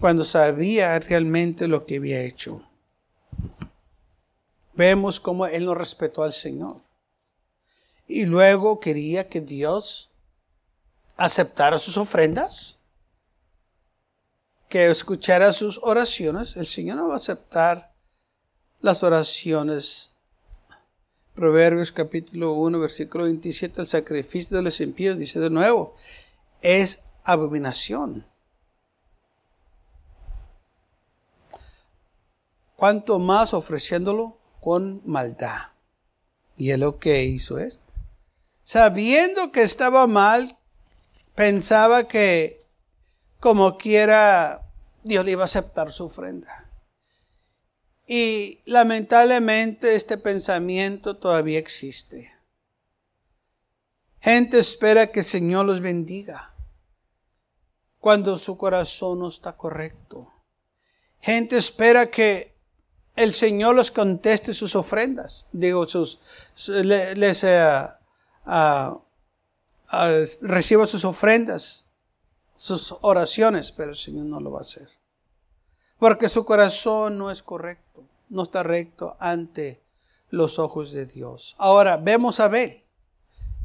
Cuando 0.00 0.24
sabía 0.24 0.98
realmente 0.98 1.66
lo 1.66 1.86
que 1.86 1.96
había 1.96 2.20
hecho. 2.22 2.62
Vemos 4.74 5.18
cómo 5.18 5.46
él 5.46 5.64
no 5.64 5.74
respetó 5.74 6.22
al 6.22 6.32
Señor. 6.32 6.76
Y 8.06 8.24
luego 8.24 8.80
quería 8.80 9.28
que 9.28 9.40
Dios 9.40 10.10
aceptara 11.16 11.78
sus 11.78 11.96
ofrendas, 11.96 12.78
que 14.68 14.90
escuchara 14.90 15.52
sus 15.52 15.80
oraciones. 15.82 16.56
El 16.56 16.66
Señor 16.66 16.96
no 16.96 17.08
va 17.08 17.14
a 17.14 17.16
aceptar 17.16 17.92
las 18.80 19.02
oraciones. 19.02 20.12
Proverbios 21.38 21.92
capítulo 21.92 22.54
1, 22.54 22.80
versículo 22.80 23.24
27, 23.24 23.82
el 23.82 23.86
sacrificio 23.86 24.56
de 24.56 24.64
los 24.64 24.80
impíos, 24.80 25.16
dice 25.16 25.38
de 25.38 25.50
nuevo, 25.50 25.94
es 26.62 27.04
abominación. 27.22 28.26
Cuanto 32.74 33.20
más 33.20 33.54
ofreciéndolo 33.54 34.36
con 34.60 35.00
maldad. 35.04 35.72
Y 36.56 36.72
es 36.72 36.78
lo 36.78 36.98
que 36.98 37.22
hizo 37.22 37.58
esto 37.58 37.88
sabiendo 38.68 39.50
que 39.50 39.62
estaba 39.62 40.06
mal, 40.06 40.58
pensaba 41.34 42.06
que 42.06 42.58
como 43.40 43.78
quiera 43.78 44.60
Dios 45.04 45.24
le 45.24 45.30
iba 45.30 45.44
a 45.44 45.46
aceptar 45.46 45.90
su 45.90 46.04
ofrenda. 46.04 46.67
Y 48.10 48.62
lamentablemente 48.64 49.94
este 49.94 50.16
pensamiento 50.16 51.18
todavía 51.18 51.58
existe. 51.58 52.32
Gente 54.18 54.58
espera 54.58 55.12
que 55.12 55.20
el 55.20 55.26
Señor 55.26 55.66
los 55.66 55.82
bendiga 55.82 56.54
cuando 57.98 58.38
su 58.38 58.56
corazón 58.56 59.18
no 59.18 59.28
está 59.28 59.58
correcto. 59.58 60.32
Gente 61.20 61.58
espera 61.58 62.10
que 62.10 62.56
el 63.14 63.34
Señor 63.34 63.74
los 63.74 63.90
conteste 63.90 64.54
sus 64.54 64.74
ofrendas, 64.74 65.46
digo, 65.52 65.86
sus, 65.86 66.18
les, 66.66 67.44
reciba 70.40 70.86
sus 70.86 71.04
ofrendas, 71.04 71.84
sus 72.56 72.94
oraciones, 73.02 73.70
pero 73.70 73.90
el 73.90 73.96
Señor 73.96 74.24
no 74.24 74.40
lo 74.40 74.52
va 74.52 74.60
a 74.60 74.62
hacer. 74.62 74.97
Porque 75.98 76.28
su 76.28 76.44
corazón 76.44 77.18
no 77.18 77.30
es 77.30 77.42
correcto, 77.42 78.04
no 78.28 78.44
está 78.44 78.62
recto 78.62 79.16
ante 79.18 79.82
los 80.30 80.58
ojos 80.58 80.92
de 80.92 81.06
Dios. 81.06 81.54
Ahora, 81.58 81.96
vemos 81.96 82.40
a 82.40 82.44
Abel, 82.44 82.84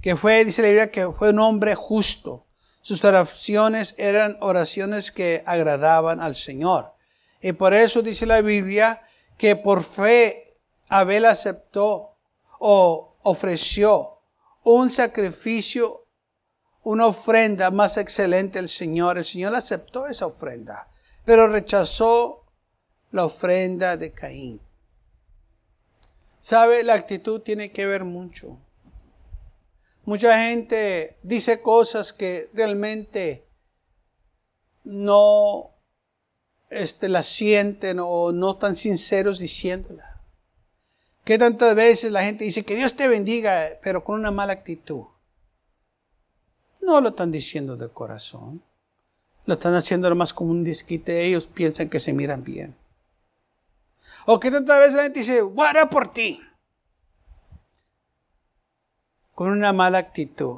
que 0.02 0.16
fue, 0.16 0.44
dice 0.44 0.62
la 0.62 0.68
Biblia, 0.70 0.92
que 0.92 1.12
fue 1.12 1.30
un 1.30 1.40
hombre 1.40 1.76
justo. 1.76 2.46
Sus 2.82 3.04
oraciones 3.06 3.96
eran 3.98 4.38
oraciones 4.42 5.12
que 5.12 5.44
agradaban 5.46 6.20
al 6.20 6.36
Señor. 6.36 6.94
Y 7.42 7.54
por 7.54 7.74
eso 7.74 8.02
dice 8.02 8.26
la 8.26 8.42
Biblia 8.42 9.02
que 9.38 9.56
por 9.56 9.84
fe 9.84 10.46
Abel 10.90 11.26
aceptó 11.26 12.16
o 12.60 13.18
ofreció 13.24 14.20
un 14.64 14.90
sacrificio, 14.90 16.08
una 16.84 17.08
ofrenda 17.08 17.72
más 17.72 17.98
excelente 17.98 18.60
al 18.60 18.70
Señor. 18.70 19.18
El 19.18 19.26
Señor 19.26 19.56
aceptó 19.56 20.08
esa 20.08 20.26
ofrenda, 20.26 20.90
pero 21.26 21.48
rechazó 21.48 22.44
la 23.12 23.26
ofrenda 23.26 23.98
de 23.98 24.12
Caín. 24.12 24.60
¿Sabe? 26.40 26.84
La 26.84 26.96
actitud 26.96 27.42
tiene 27.42 27.72
que 27.72 27.86
ver 27.86 28.04
mucho. 28.04 28.58
Mucha 30.06 30.44
gente 30.46 31.18
dice 31.24 31.62
cosas 31.62 32.12
que 32.12 32.50
realmente 32.54 33.48
no 34.84 35.72
este, 36.70 37.08
las 37.08 37.28
sienten 37.28 38.00
o 38.02 38.34
no 38.34 38.52
están 38.52 38.76
sinceros 38.76 39.40
diciéndolas. 39.40 40.18
Que 41.24 41.38
tantas 41.38 41.74
veces 41.76 42.12
la 42.12 42.24
gente 42.24 42.44
dice 42.44 42.64
que 42.64 42.76
Dios 42.76 42.96
te 42.96 43.08
bendiga, 43.08 43.80
pero 43.82 44.04
con 44.04 44.20
una 44.20 44.32
mala 44.32 44.52
actitud. 44.52 45.06
No 46.82 47.00
lo 47.00 47.10
están 47.10 47.32
diciendo 47.32 47.78
de 47.78 47.88
corazón. 47.88 48.62
Lo 49.46 49.56
están 49.56 49.76
haciendo 49.76 50.14
más 50.16 50.34
como 50.34 50.52
un 50.52 50.64
disquite. 50.64 51.24
Ellos 51.24 51.48
piensan 51.48 51.90
que 51.90 52.00
se 52.00 52.14
miran 52.14 52.44
bien. 52.44 52.76
O 54.26 54.40
que 54.40 54.52
tantas 54.52 54.80
veces 54.80 54.94
la 54.94 55.04
gente 55.04 55.20
dice, 55.20 55.42
guarda 55.42 55.90
por 55.90 56.08
ti. 56.08 56.42
Con 59.36 59.50
una 59.50 59.74
mala 59.74 59.98
actitud. 59.98 60.58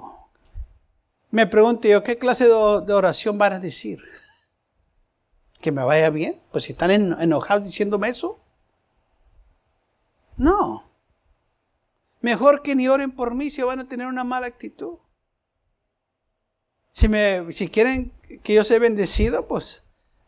Me 1.31 1.47
pregunto 1.47 1.87
yo, 1.87 2.03
¿qué 2.03 2.17
clase 2.17 2.45
de 2.45 2.93
oración 2.93 3.37
van 3.37 3.53
a 3.53 3.59
decir? 3.59 3.99
que 5.65 5.71
me 5.71 5.83
vaya 5.83 6.11
bien. 6.11 6.39
Pues 6.51 6.65
si 6.65 6.73
están 6.73 6.91
enojados 6.91 7.65
diciéndome 7.65 8.07
eso. 8.09 8.39
No. 10.37 10.87
Mejor 12.21 12.61
que 12.61 12.75
ni 12.75 12.87
oren 12.87 13.11
por 13.11 13.33
mí 13.33 13.49
si 13.49 13.63
van 13.63 13.79
a 13.79 13.87
tener 13.87 14.05
una 14.05 14.23
mala 14.23 14.45
actitud. 14.45 14.99
Si, 16.91 17.09
me, 17.09 17.51
si 17.51 17.67
quieren 17.67 18.11
que 18.43 18.53
yo 18.53 18.63
sea 18.63 18.79
bendecido, 18.79 19.47
pues 19.47 19.83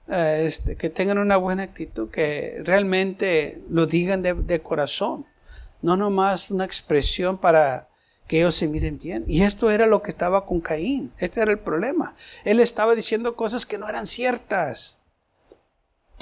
eh, 0.08 0.46
este, 0.48 0.76
que 0.76 0.90
tengan 0.90 1.18
una 1.18 1.38
buena 1.38 1.64
actitud, 1.64 2.10
que 2.10 2.62
realmente 2.64 3.62
lo 3.70 3.86
digan 3.88 4.22
de, 4.22 4.34
de 4.34 4.62
corazón. 4.62 5.26
No 5.82 5.98
nomás 5.98 6.50
una 6.50 6.66
expresión 6.66 7.38
para 7.38 7.90
que 8.28 8.40
ellos 8.40 8.56
se 8.56 8.68
miren 8.68 9.00
bien. 9.00 9.24
Y 9.28 9.44
esto 9.44 9.70
era 9.70 9.86
lo 9.86 10.02
que 10.02 10.12
estaba 10.12 10.46
con 10.46 10.60
Caín. 10.60 11.14
Este 11.18 11.42
era 11.42 11.52
el 11.52 11.60
problema. 11.60 12.16
Él 12.44 12.60
estaba 12.60 12.96
diciendo 12.96 13.36
cosas 13.36 13.66
que 13.66 13.78
no 13.78 13.88
eran 13.88 14.06
ciertas. 14.06 15.00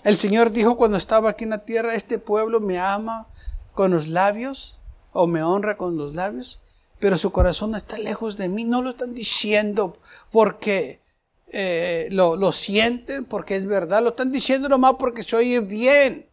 El 0.03 0.17
Señor 0.17 0.51
dijo 0.51 0.77
cuando 0.77 0.97
estaba 0.97 1.31
aquí 1.31 1.45
en 1.45 1.49
la 1.49 1.65
tierra, 1.65 1.95
este 1.95 2.19
pueblo 2.19 2.59
me 2.59 2.79
ama 2.79 3.27
con 3.73 3.91
los 3.91 4.07
labios 4.07 4.79
o 5.13 5.25
me 5.25 5.41
honra 5.41 5.77
con 5.77 5.97
los 5.97 6.13
labios, 6.13 6.61
pero 6.99 7.17
su 7.17 7.31
corazón 7.31 7.73
está 7.73 7.97
lejos 7.97 8.37
de 8.37 8.49
mí. 8.49 8.65
No 8.65 8.83
lo 8.83 8.91
están 8.91 9.15
diciendo 9.15 9.97
porque 10.31 11.01
eh, 11.47 12.07
lo, 12.11 12.35
lo, 12.35 12.51
sienten, 12.51 13.25
porque 13.25 13.55
es 13.55 13.65
verdad. 13.65 14.01
Lo 14.01 14.09
están 14.09 14.31
diciendo 14.31 14.67
nomás 14.69 14.95
porque 14.99 15.23
se 15.23 15.35
oye 15.35 15.59
bien. 15.59 16.29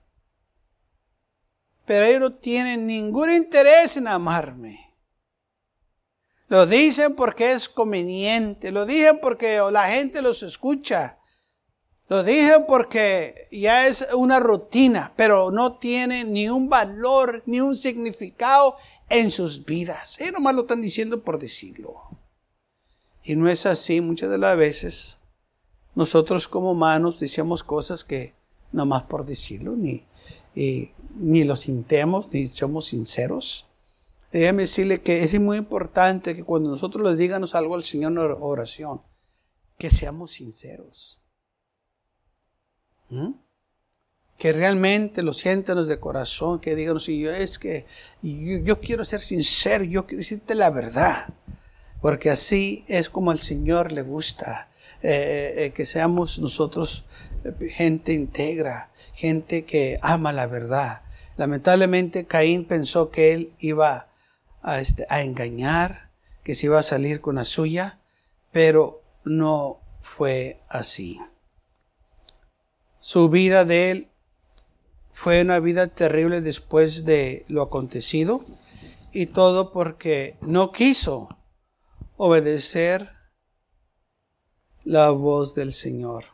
Pero 1.84 2.06
ellos 2.06 2.20
no 2.20 2.34
tienen 2.34 2.86
ningún 2.86 3.30
interés 3.30 3.96
en 3.96 4.08
amarme. 4.08 4.82
Lo 6.52 6.66
dicen 6.66 7.14
porque 7.14 7.52
es 7.52 7.66
conveniente, 7.66 8.72
lo 8.72 8.84
dicen 8.84 9.20
porque 9.22 9.58
la 9.72 9.88
gente 9.88 10.20
los 10.20 10.42
escucha, 10.42 11.18
lo 12.08 12.22
dicen 12.22 12.66
porque 12.68 13.48
ya 13.50 13.86
es 13.86 14.06
una 14.12 14.38
rutina, 14.38 15.14
pero 15.16 15.50
no 15.50 15.78
tiene 15.78 16.24
ni 16.24 16.50
un 16.50 16.68
valor 16.68 17.42
ni 17.46 17.60
un 17.62 17.74
significado 17.74 18.76
en 19.08 19.30
sus 19.30 19.64
vidas. 19.64 20.20
Ellos 20.20 20.34
nomás 20.34 20.54
lo 20.54 20.62
están 20.62 20.82
diciendo 20.82 21.22
por 21.22 21.38
decirlo. 21.38 22.01
Y 23.24 23.36
no 23.36 23.48
es 23.48 23.66
así 23.66 24.00
muchas 24.00 24.30
de 24.30 24.38
las 24.38 24.56
veces. 24.56 25.18
Nosotros 25.94 26.48
como 26.48 26.72
humanos 26.72 27.20
decimos 27.20 27.62
cosas 27.62 28.04
que 28.04 28.34
nomás 28.72 29.04
por 29.04 29.26
decirlo, 29.26 29.76
ni, 29.76 30.06
ni 30.54 31.44
lo 31.44 31.56
sintemos, 31.56 32.32
ni 32.32 32.46
somos 32.46 32.86
sinceros. 32.86 33.66
Déjeme 34.32 34.62
decirle 34.62 35.02
que 35.02 35.22
es 35.22 35.38
muy 35.38 35.58
importante 35.58 36.34
que 36.34 36.42
cuando 36.42 36.70
nosotros 36.70 37.08
le 37.08 37.16
digamos 37.16 37.54
algo 37.54 37.74
al 37.74 37.84
Señor 37.84 38.12
en 38.12 38.18
oración, 38.18 39.02
que 39.78 39.90
seamos 39.90 40.32
sinceros. 40.32 41.20
¿Mm? 43.10 43.32
Que 44.38 44.52
realmente 44.54 45.22
lo 45.22 45.34
sientan 45.34 45.86
de 45.86 46.00
corazón, 46.00 46.60
que 46.60 46.74
digan, 46.74 46.98
si 46.98 47.20
yo 47.20 47.30
es 47.30 47.58
que 47.58 47.84
yo, 48.22 48.80
quiero 48.80 49.04
ser 49.04 49.20
sincero, 49.20 49.84
yo 49.84 50.06
quiero 50.06 50.20
decirte 50.20 50.54
la 50.54 50.70
verdad. 50.70 51.28
Porque 52.02 52.30
así 52.30 52.84
es 52.88 53.08
como 53.08 53.30
al 53.30 53.38
Señor 53.38 53.92
le 53.92 54.02
gusta 54.02 54.68
eh, 55.02 55.08
eh, 55.10 55.64
eh, 55.64 55.72
que 55.72 55.86
seamos 55.86 56.40
nosotros 56.40 57.04
gente 57.70 58.12
íntegra, 58.12 58.90
gente 59.14 59.64
que 59.64 59.98
ama 60.02 60.32
la 60.32 60.46
verdad. 60.46 61.02
Lamentablemente 61.36 62.26
Caín 62.26 62.64
pensó 62.66 63.10
que 63.10 63.32
él 63.32 63.52
iba 63.58 64.08
a, 64.62 64.80
este, 64.80 65.06
a 65.08 65.22
engañar, 65.22 66.10
que 66.42 66.54
se 66.54 66.66
iba 66.66 66.78
a 66.78 66.82
salir 66.82 67.20
con 67.20 67.36
la 67.36 67.44
suya, 67.44 68.00
pero 68.50 69.02
no 69.24 69.80
fue 70.00 70.60
así. 70.68 71.20
Su 72.96 73.28
vida 73.28 73.64
de 73.64 73.90
él 73.90 74.08
fue 75.12 75.42
una 75.42 75.60
vida 75.60 75.86
terrible 75.86 76.40
después 76.40 77.04
de 77.04 77.44
lo 77.48 77.62
acontecido 77.62 78.40
y 79.12 79.26
todo 79.26 79.72
porque 79.72 80.36
no 80.40 80.72
quiso 80.72 81.28
obedecer 82.16 83.10
la 84.84 85.10
voz 85.10 85.54
del 85.54 85.72
Señor. 85.72 86.24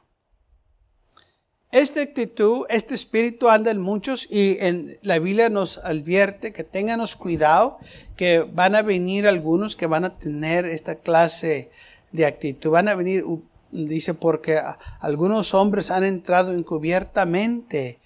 Esta 1.70 2.00
actitud, 2.00 2.64
este 2.70 2.94
espíritu 2.94 3.50
anda 3.50 3.70
en 3.70 3.78
muchos 3.78 4.26
y 4.30 4.56
en 4.60 4.98
la 5.02 5.18
Biblia 5.18 5.50
nos 5.50 5.76
advierte 5.78 6.54
que 6.54 6.64
tengamos 6.64 7.14
cuidado, 7.14 7.76
que 8.16 8.40
van 8.40 8.74
a 8.74 8.80
venir 8.80 9.28
algunos 9.28 9.76
que 9.76 9.86
van 9.86 10.06
a 10.06 10.18
tener 10.18 10.64
esta 10.64 10.94
clase 10.94 11.70
de 12.10 12.24
actitud. 12.24 12.70
Van 12.70 12.88
a 12.88 12.94
venir, 12.94 13.22
dice, 13.70 14.14
porque 14.14 14.58
algunos 15.00 15.52
hombres 15.52 15.90
han 15.90 16.04
entrado 16.04 16.54
encubiertamente, 16.54 17.98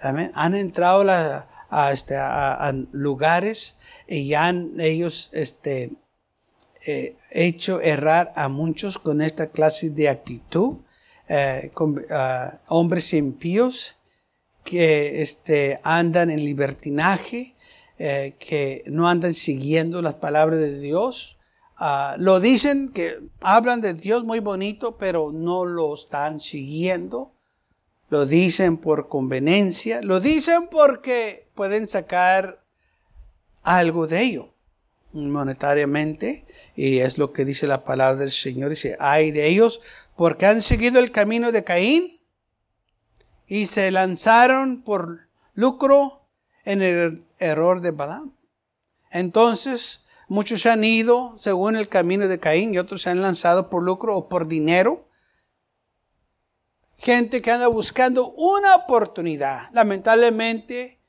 han 0.00 0.54
entrado 0.54 1.04
a, 1.10 1.92
este, 1.92 2.16
a, 2.16 2.72
lugares 2.92 3.76
y 4.08 4.32
han 4.32 4.80
ellos 4.80 5.28
este, 5.32 5.92
hecho 7.30 7.80
errar 7.80 8.32
a 8.36 8.48
muchos 8.48 8.98
con 8.98 9.20
esta 9.20 9.50
clase 9.50 9.90
de 9.90 10.08
actitud 10.08 10.78
eh, 11.32 11.70
ah, 12.10 12.60
hombres 12.70 13.14
impíos 13.14 13.94
que 14.64 15.22
este, 15.22 15.78
andan 15.84 16.28
en 16.28 16.44
libertinaje, 16.44 17.54
eh, 18.00 18.34
que 18.40 18.82
no 18.86 19.08
andan 19.08 19.32
siguiendo 19.32 20.02
las 20.02 20.14
palabras 20.14 20.58
de 20.58 20.80
Dios. 20.80 21.38
Ah, 21.76 22.16
lo 22.18 22.40
dicen 22.40 22.88
que 22.88 23.20
hablan 23.40 23.80
de 23.80 23.94
Dios 23.94 24.24
muy 24.24 24.40
bonito, 24.40 24.98
pero 24.98 25.30
no 25.32 25.64
lo 25.64 25.94
están 25.94 26.40
siguiendo. 26.40 27.32
Lo 28.08 28.26
dicen 28.26 28.76
por 28.76 29.06
conveniencia, 29.08 30.02
lo 30.02 30.18
dicen 30.18 30.66
porque 30.68 31.48
pueden 31.54 31.86
sacar 31.86 32.58
algo 33.62 34.08
de 34.08 34.20
ello 34.22 34.54
monetariamente, 35.12 36.46
y 36.76 36.98
es 36.98 37.18
lo 37.18 37.32
que 37.32 37.44
dice 37.44 37.66
la 37.66 37.84
palabra 37.84 38.20
del 38.20 38.30
Señor, 38.30 38.70
dice, 38.70 38.96
hay 39.00 39.30
de 39.30 39.46
ellos 39.46 39.80
porque 40.16 40.46
han 40.46 40.62
seguido 40.62 40.98
el 40.98 41.10
camino 41.10 41.52
de 41.52 41.64
Caín 41.64 42.20
y 43.46 43.66
se 43.66 43.90
lanzaron 43.90 44.82
por 44.82 45.28
lucro 45.54 46.28
en 46.64 46.82
el 46.82 47.24
error 47.38 47.80
de 47.80 47.90
Balaam. 47.90 48.32
Entonces, 49.10 50.04
muchos 50.28 50.66
han 50.66 50.84
ido 50.84 51.36
según 51.38 51.74
el 51.74 51.88
camino 51.88 52.28
de 52.28 52.38
Caín 52.38 52.74
y 52.74 52.78
otros 52.78 53.02
se 53.02 53.10
han 53.10 53.22
lanzado 53.22 53.68
por 53.70 53.82
lucro 53.82 54.16
o 54.16 54.28
por 54.28 54.46
dinero. 54.46 55.08
Gente 56.96 57.42
que 57.42 57.50
anda 57.50 57.66
buscando 57.66 58.30
una 58.32 58.76
oportunidad. 58.76 59.70
Lamentablemente, 59.72 61.00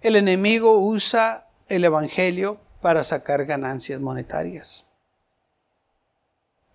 el 0.00 0.16
enemigo 0.16 0.78
usa 0.78 1.48
el 1.68 1.84
Evangelio 1.84 2.60
para 2.82 3.04
sacar 3.04 3.46
ganancias 3.46 4.00
monetarias. 4.00 4.84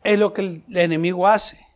Es 0.03 0.17
lo 0.17 0.33
que 0.33 0.41
el 0.41 0.63
enemigo 0.75 1.27
hace. 1.27 1.67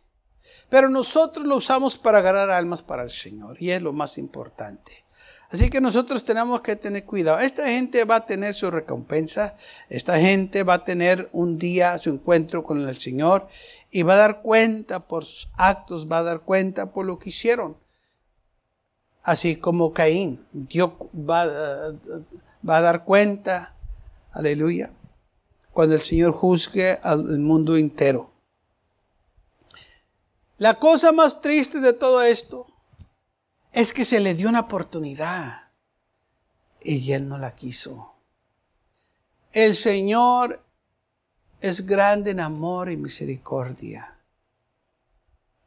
Pero 0.68 0.88
nosotros 0.88 1.46
lo 1.46 1.56
usamos 1.56 1.98
para 1.98 2.22
ganar 2.22 2.50
almas 2.50 2.82
para 2.82 3.02
el 3.02 3.10
Señor 3.10 3.60
y 3.62 3.70
es 3.70 3.82
lo 3.82 3.92
más 3.92 4.18
importante. 4.18 5.04
Así 5.50 5.68
que 5.68 5.82
nosotros 5.82 6.24
tenemos 6.24 6.62
que 6.62 6.76
tener 6.76 7.04
cuidado. 7.04 7.38
Esta 7.38 7.68
gente 7.68 8.06
va 8.06 8.16
a 8.16 8.26
tener 8.26 8.54
su 8.54 8.70
recompensa. 8.70 9.54
Esta 9.90 10.18
gente 10.18 10.62
va 10.62 10.74
a 10.74 10.84
tener 10.84 11.28
un 11.32 11.58
día 11.58 11.98
su 11.98 12.08
encuentro 12.08 12.64
con 12.64 12.88
el 12.88 12.98
Señor 12.98 13.48
y 13.90 14.02
va 14.02 14.14
a 14.14 14.16
dar 14.16 14.40
cuenta 14.40 15.06
por 15.06 15.26
sus 15.26 15.50
actos, 15.58 16.10
va 16.10 16.18
a 16.18 16.22
dar 16.22 16.40
cuenta 16.40 16.90
por 16.90 17.04
lo 17.04 17.18
que 17.18 17.28
hicieron. 17.28 17.76
Así 19.22 19.56
como 19.56 19.92
Caín, 19.92 20.46
Dios 20.52 20.92
va, 21.14 21.46
va 22.66 22.76
a 22.78 22.80
dar 22.80 23.04
cuenta, 23.04 23.76
aleluya, 24.32 24.92
cuando 25.72 25.94
el 25.94 26.00
Señor 26.00 26.32
juzgue 26.32 26.98
al 27.02 27.38
mundo 27.38 27.76
entero. 27.76 28.32
La 30.58 30.78
cosa 30.78 31.12
más 31.12 31.40
triste 31.40 31.80
de 31.80 31.92
todo 31.92 32.22
esto 32.22 32.66
es 33.72 33.92
que 33.92 34.04
se 34.04 34.20
le 34.20 34.34
dio 34.34 34.48
una 34.48 34.60
oportunidad 34.60 35.70
y 36.80 37.12
él 37.12 37.28
no 37.28 37.38
la 37.38 37.54
quiso. 37.54 38.14
El 39.52 39.74
Señor 39.74 40.64
es 41.60 41.86
grande 41.86 42.30
en 42.30 42.40
amor 42.40 42.90
y 42.90 42.96
misericordia, 42.96 44.18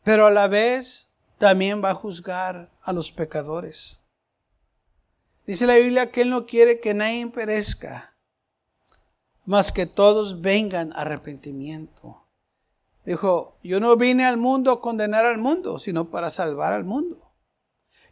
pero 0.03 0.27
a 0.27 0.31
la 0.31 0.47
vez 0.47 1.11
también 1.37 1.83
va 1.83 1.91
a 1.91 1.95
juzgar 1.95 2.71
a 2.81 2.93
los 2.93 3.11
pecadores. 3.11 3.99
Dice 5.45 5.67
la 5.67 5.75
Biblia 5.75 6.11
que 6.11 6.21
Él 6.21 6.31
no 6.31 6.45
quiere 6.45 6.79
que 6.79 6.93
nadie 6.93 7.27
perezca, 7.27 8.14
mas 9.45 9.71
que 9.71 9.85
todos 9.85 10.41
vengan 10.41 10.91
a 10.93 11.01
arrepentimiento. 11.01 12.23
Dijo, 13.05 13.57
yo 13.61 13.79
no 13.79 13.95
vine 13.95 14.25
al 14.25 14.37
mundo 14.37 14.71
a 14.71 14.81
condenar 14.81 15.25
al 15.25 15.37
mundo, 15.37 15.77
sino 15.77 16.09
para 16.09 16.31
salvar 16.31 16.73
al 16.73 16.83
mundo. 16.83 17.31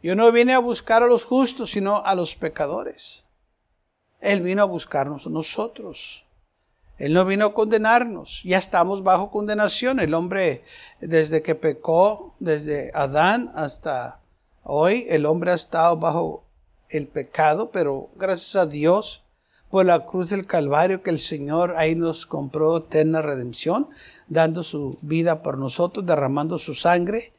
Yo 0.02 0.14
no 0.14 0.30
vine 0.30 0.54
a 0.54 0.60
buscar 0.60 1.02
a 1.02 1.06
los 1.06 1.24
justos, 1.24 1.72
sino 1.72 2.04
a 2.04 2.14
los 2.14 2.36
pecadores. 2.36 3.24
Él 4.20 4.42
vino 4.42 4.62
a 4.62 4.66
buscarnos 4.66 5.26
nosotros. 5.26 6.26
Él 6.96 7.12
no 7.12 7.24
vino 7.24 7.46
a 7.46 7.54
condenarnos, 7.54 8.42
ya 8.44 8.58
estamos 8.58 9.02
bajo 9.02 9.32
condenación. 9.32 9.98
El 9.98 10.14
hombre, 10.14 10.62
desde 11.00 11.42
que 11.42 11.56
pecó, 11.56 12.34
desde 12.38 12.92
Adán 12.94 13.50
hasta 13.54 14.20
hoy, 14.62 15.06
el 15.08 15.26
hombre 15.26 15.50
ha 15.50 15.54
estado 15.54 15.96
bajo 15.96 16.44
el 16.88 17.08
pecado, 17.08 17.72
pero 17.72 18.10
gracias 18.14 18.54
a 18.54 18.66
Dios 18.66 19.23
por 19.74 19.86
la 19.86 20.06
cruz 20.06 20.30
del 20.30 20.46
Calvario 20.46 21.02
que 21.02 21.10
el 21.10 21.18
Señor 21.18 21.74
ahí 21.76 21.96
nos 21.96 22.26
compró 22.26 22.76
eterna 22.76 23.22
redención, 23.22 23.88
dando 24.28 24.62
su 24.62 24.96
vida 25.02 25.42
por 25.42 25.58
nosotros, 25.58 26.06
derramando 26.06 26.58
su 26.58 26.76
sangre 26.76 27.32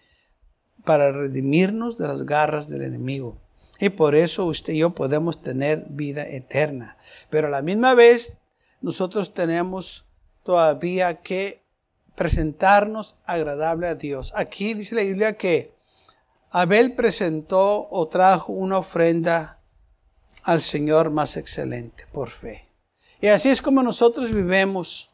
para 0.83 1.13
redimirnos 1.13 1.97
de 1.97 2.09
las 2.09 2.25
garras 2.25 2.69
del 2.69 2.81
enemigo. 2.81 3.37
Y 3.79 3.87
por 3.87 4.15
eso 4.15 4.43
usted 4.47 4.73
y 4.73 4.79
yo 4.79 4.89
podemos 4.89 5.41
tener 5.41 5.85
vida 5.87 6.27
eterna. 6.27 6.97
Pero 7.29 7.47
a 7.47 7.51
la 7.51 7.61
misma 7.61 7.93
vez 7.93 8.33
nosotros 8.81 9.33
tenemos 9.33 10.03
todavía 10.43 11.21
que 11.21 11.63
presentarnos 12.15 13.15
agradable 13.23 13.87
a 13.87 13.95
Dios. 13.95 14.33
Aquí 14.35 14.73
dice 14.73 14.95
la 14.95 15.03
Biblia 15.03 15.37
que 15.37 15.73
Abel 16.49 16.95
presentó 16.95 17.87
o 17.89 18.09
trajo 18.09 18.51
una 18.51 18.79
ofrenda 18.79 19.54
al 20.45 20.61
Señor 20.61 21.09
más 21.09 21.37
excelente 21.37 22.05
por 22.11 22.29
fe. 22.29 22.69
Y 23.19 23.27
así 23.27 23.49
es 23.49 23.61
como 23.61 23.81
nosotros 23.81 24.31
vivemos 24.31 25.09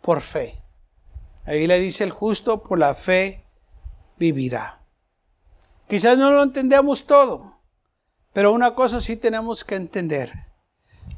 por 0.00 0.20
fe. 0.20 0.62
Ahí 1.44 1.66
le 1.66 1.80
dice 1.80 2.04
el 2.04 2.10
justo, 2.10 2.62
por 2.62 2.78
la 2.78 2.94
fe 2.94 3.44
vivirá. 4.16 4.80
Quizás 5.88 6.16
no 6.16 6.30
lo 6.30 6.44
entendemos 6.44 7.04
todo, 7.04 7.58
pero 8.32 8.52
una 8.52 8.76
cosa 8.76 9.00
sí 9.00 9.16
tenemos 9.16 9.64
que 9.64 9.74
entender. 9.74 10.46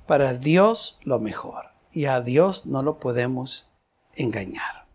Para 0.06 0.32
Dios 0.34 0.98
lo 1.02 1.20
mejor. 1.20 1.66
Y 1.92 2.06
a 2.06 2.22
Dios 2.22 2.64
no 2.64 2.82
lo 2.82 2.98
podemos 2.98 3.68
engañar. 4.14 4.86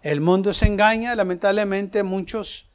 El 0.00 0.22
mundo 0.22 0.54
se 0.54 0.66
engaña, 0.66 1.14
lamentablemente 1.14 2.02
muchos 2.02 2.70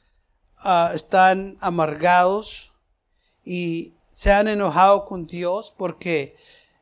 ah, 0.57 0.91
están 0.93 1.57
amargados 1.61 2.73
y 3.43 3.95
se 4.13 4.31
han 4.31 4.47
enojado 4.47 5.05
con 5.05 5.27
Dios 5.27 5.73
porque 5.77 6.37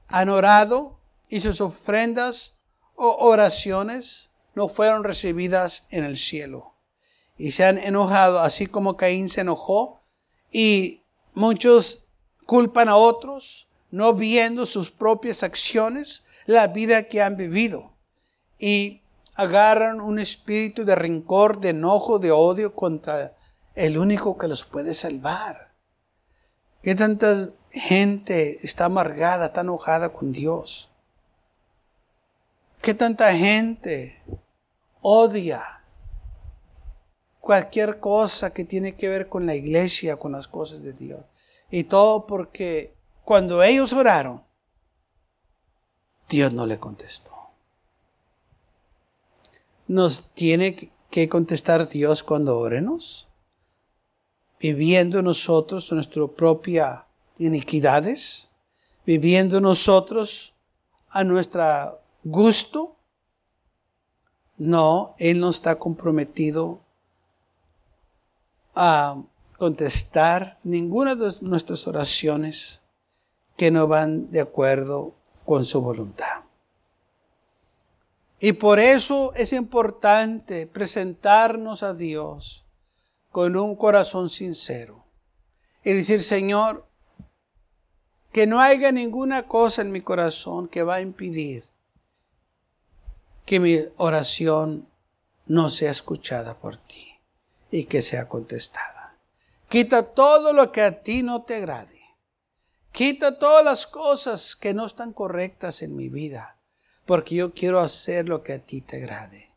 han 0.08 0.30
orado 0.30 1.00
y 1.30 1.40
sus 1.40 1.62
ofrendas 1.62 2.58
o 2.96 3.16
oraciones 3.26 4.30
no 4.54 4.68
fueron 4.68 5.04
recibidas 5.04 5.88
en 5.90 6.04
el 6.04 6.18
cielo. 6.18 6.76
Y 7.38 7.52
se 7.52 7.66
han 7.66 7.78
enojado, 7.78 8.42
así 8.42 8.68
como 8.68 8.98
Caín 8.98 9.30
se 9.30 9.42
enojó. 9.42 10.04
Y 10.52 11.02
muchos 11.34 12.06
culpan 12.46 12.90
a 12.90 12.98
otros, 12.98 13.68
no 13.90 14.14
viendo 14.14 14.66
sus 14.66 14.92
propias 14.92 15.42
acciones, 15.42 16.26
la 16.46 16.68
vida 16.68 17.04
que 17.04 17.22
han 17.22 17.38
vivido. 17.38 17.94
Y 18.60 19.02
agarran 19.36 20.02
un 20.02 20.20
espíritu 20.20 20.84
de 20.84 20.96
rencor, 20.96 21.62
de 21.62 21.70
enojo, 21.70 22.20
de 22.20 22.32
odio 22.32 22.76
contra 22.76 23.36
el 23.74 23.98
único 23.98 24.38
que 24.38 24.50
los 24.50 24.66
puede 24.66 24.94
salvar. 24.94 25.71
¿Qué 26.82 26.96
tanta 26.96 27.52
gente 27.70 28.66
está 28.66 28.86
amargada, 28.86 29.48
está 29.48 29.62
enojada 29.62 30.12
con 30.12 30.32
Dios? 30.32 30.90
¿Qué 32.82 32.96
tanta 32.96 33.32
gente 33.34 34.24
odia 35.02 35.84
cualquier 37.40 38.00
cosa 38.00 38.52
que 38.52 38.66
tiene 38.66 38.96
que 38.96 39.10
ver 39.10 39.30
con 39.30 39.46
la 39.46 39.54
iglesia, 39.54 40.18
con 40.18 40.32
las 40.32 40.48
cosas 40.48 40.82
de 40.82 40.94
Dios? 40.94 41.24
Y 41.70 41.84
todo 41.84 42.26
porque 42.26 42.96
cuando 43.24 43.62
ellos 43.62 43.94
oraron, 43.94 44.44
Dios 46.28 46.52
no 46.52 46.66
le 46.66 46.80
contestó. 46.80 47.32
¿Nos 49.88 50.32
tiene 50.34 50.92
que 51.12 51.30
contestar 51.30 51.88
Dios 51.88 52.24
cuando 52.24 52.58
oremos? 52.58 53.28
Viviendo 54.62 55.24
nosotros 55.24 55.92
nuestras 55.92 56.30
propias 56.30 57.04
iniquidades, 57.40 58.52
viviendo 59.06 59.60
nosotros 59.60 60.54
a 61.10 61.24
nuestro 61.24 62.00
gusto. 62.24 62.96
No, 64.58 65.16
Él 65.18 65.40
no 65.40 65.50
está 65.50 65.80
comprometido 65.80 66.80
a 68.76 69.20
contestar 69.58 70.60
ninguna 70.64 71.16
de 71.16 71.34
nuestras 71.42 71.88
oraciones 71.88 72.82
que 73.58 73.72
no 73.72 73.88
van 73.88 74.30
de 74.30 74.42
acuerdo 74.42 75.14
con 75.44 75.66
su 75.66 75.82
voluntad. 75.82 76.44
Y 78.40 78.54
por 78.54 78.80
eso 78.80 79.34
es 79.36 79.54
importante 79.54 80.68
presentarnos 80.68 81.82
a 81.82 81.94
Dios 81.94 82.61
con 83.32 83.56
un 83.56 83.76
corazón 83.76 84.30
sincero 84.30 85.06
y 85.84 85.94
decir, 85.94 86.22
Señor, 86.22 86.88
que 88.32 88.48
no 88.48 88.62
haya 88.62 88.92
ninguna 88.92 89.48
cosa 89.48 89.82
en 89.82 89.92
mi 89.92 90.02
corazón 90.02 90.68
que 90.68 90.84
va 90.84 90.96
a 90.96 91.02
impedir 91.02 91.66
que 93.46 93.60
mi 93.60 93.80
oración 93.98 94.88
no 95.46 95.70
sea 95.70 95.92
escuchada 95.92 96.60
por 96.60 96.78
ti 96.78 97.20
y 97.72 97.86
que 97.86 98.02
sea 98.02 98.30
contestada. 98.30 99.18
Quita 99.68 100.04
todo 100.14 100.54
lo 100.54 100.72
que 100.72 100.82
a 100.82 101.02
ti 101.02 101.24
no 101.24 101.44
te 101.44 101.56
agrade. 101.56 102.00
Quita 102.92 103.40
todas 103.40 103.64
las 103.64 103.88
cosas 103.88 104.56
que 104.56 104.74
no 104.74 104.86
están 104.86 105.14
correctas 105.14 105.82
en 105.82 105.96
mi 105.96 106.10
vida, 106.10 106.58
porque 107.06 107.36
yo 107.36 107.54
quiero 107.54 107.80
hacer 107.80 108.28
lo 108.28 108.44
que 108.44 108.54
a 108.54 108.60
ti 108.60 108.82
te 108.82 108.98
agrade. 108.98 109.51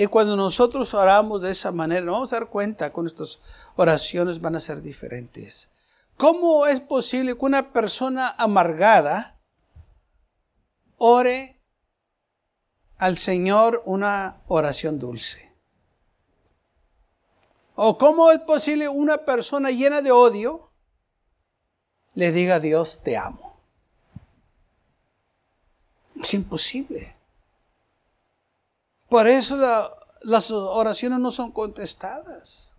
Y 0.00 0.06
cuando 0.06 0.34
nosotros 0.34 0.94
oramos 0.94 1.42
de 1.42 1.50
esa 1.50 1.72
manera, 1.72 2.00
nos 2.00 2.14
vamos 2.14 2.32
a 2.32 2.36
dar 2.36 2.48
cuenta 2.48 2.90
que 2.90 3.02
nuestras 3.02 3.38
oraciones 3.76 4.40
van 4.40 4.56
a 4.56 4.60
ser 4.60 4.80
diferentes. 4.80 5.68
¿Cómo 6.16 6.66
es 6.66 6.80
posible 6.80 7.36
que 7.36 7.44
una 7.44 7.70
persona 7.74 8.34
amargada 8.38 9.38
ore 10.96 11.60
al 12.96 13.18
Señor 13.18 13.82
una 13.84 14.40
oración 14.46 14.98
dulce? 14.98 15.54
¿O 17.74 17.98
cómo 17.98 18.30
es 18.30 18.38
posible 18.38 18.88
una 18.88 19.18
persona 19.26 19.70
llena 19.70 20.00
de 20.00 20.12
odio 20.12 20.72
le 22.14 22.32
diga 22.32 22.54
a 22.54 22.60
Dios, 22.60 23.02
te 23.02 23.18
amo? 23.18 23.60
Es 26.14 26.32
imposible. 26.32 27.19
Por 29.10 29.26
eso 29.26 29.56
las 30.22 30.50
oraciones 30.52 31.18
no 31.18 31.32
son 31.32 31.50
contestadas. 31.50 32.76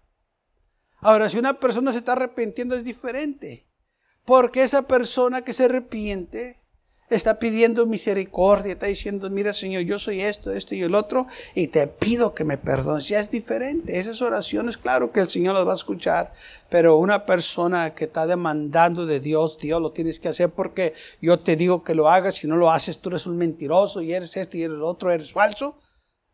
Ahora, 1.02 1.30
si 1.30 1.38
una 1.38 1.60
persona 1.60 1.92
se 1.92 1.98
está 1.98 2.14
arrepintiendo 2.14 2.74
es 2.74 2.86
diferente. 2.86 3.68
Porque 4.24 4.64
esa 4.64 4.84
persona 4.84 5.42
que 5.42 5.52
se 5.52 5.66
arrepiente 5.66 6.56
está 7.10 7.38
pidiendo 7.38 7.86
misericordia, 7.86 8.74
está 8.74 8.86
diciendo, 8.86 9.30
mira 9.30 9.52
Señor, 9.52 9.82
yo 9.82 10.00
soy 10.00 10.22
esto, 10.22 10.54
esto 10.54 10.74
y 10.74 10.82
el 10.84 10.96
otro, 10.96 11.28
y 11.54 11.68
te 11.68 11.86
pido 11.88 12.34
que 12.34 12.46
me 12.46 12.58
perdones. 12.58 13.10
Ya 13.10 13.20
es 13.20 13.30
diferente. 13.30 14.00
Esas 14.00 14.22
oraciones, 14.22 14.78
claro 14.78 15.12
que 15.12 15.20
el 15.20 15.28
Señor 15.28 15.56
las 15.56 15.68
va 15.68 15.74
a 15.74 15.76
escuchar, 15.76 16.32
pero 16.70 16.96
una 16.96 17.26
persona 17.26 17.94
que 17.94 18.06
está 18.06 18.26
demandando 18.26 19.06
de 19.06 19.20
Dios, 19.20 19.58
Dios 19.58 19.82
lo 19.82 19.92
tienes 19.92 20.22
que 20.22 20.30
hacer 20.30 20.52
porque 20.52 20.94
yo 21.20 21.40
te 21.40 21.58
digo 21.58 21.84
que 21.84 21.96
lo 21.96 22.08
hagas, 22.10 22.36
si 22.36 22.48
no 22.48 22.56
lo 22.56 22.72
haces 22.72 23.00
tú 23.00 23.10
eres 23.10 23.26
un 23.26 23.36
mentiroso 23.36 24.02
y 24.02 24.14
eres 24.14 24.38
este 24.38 24.60
y 24.60 24.64
eres 24.64 24.78
el 24.78 24.84
otro, 24.84 25.12
eres 25.12 25.34
falso 25.34 25.76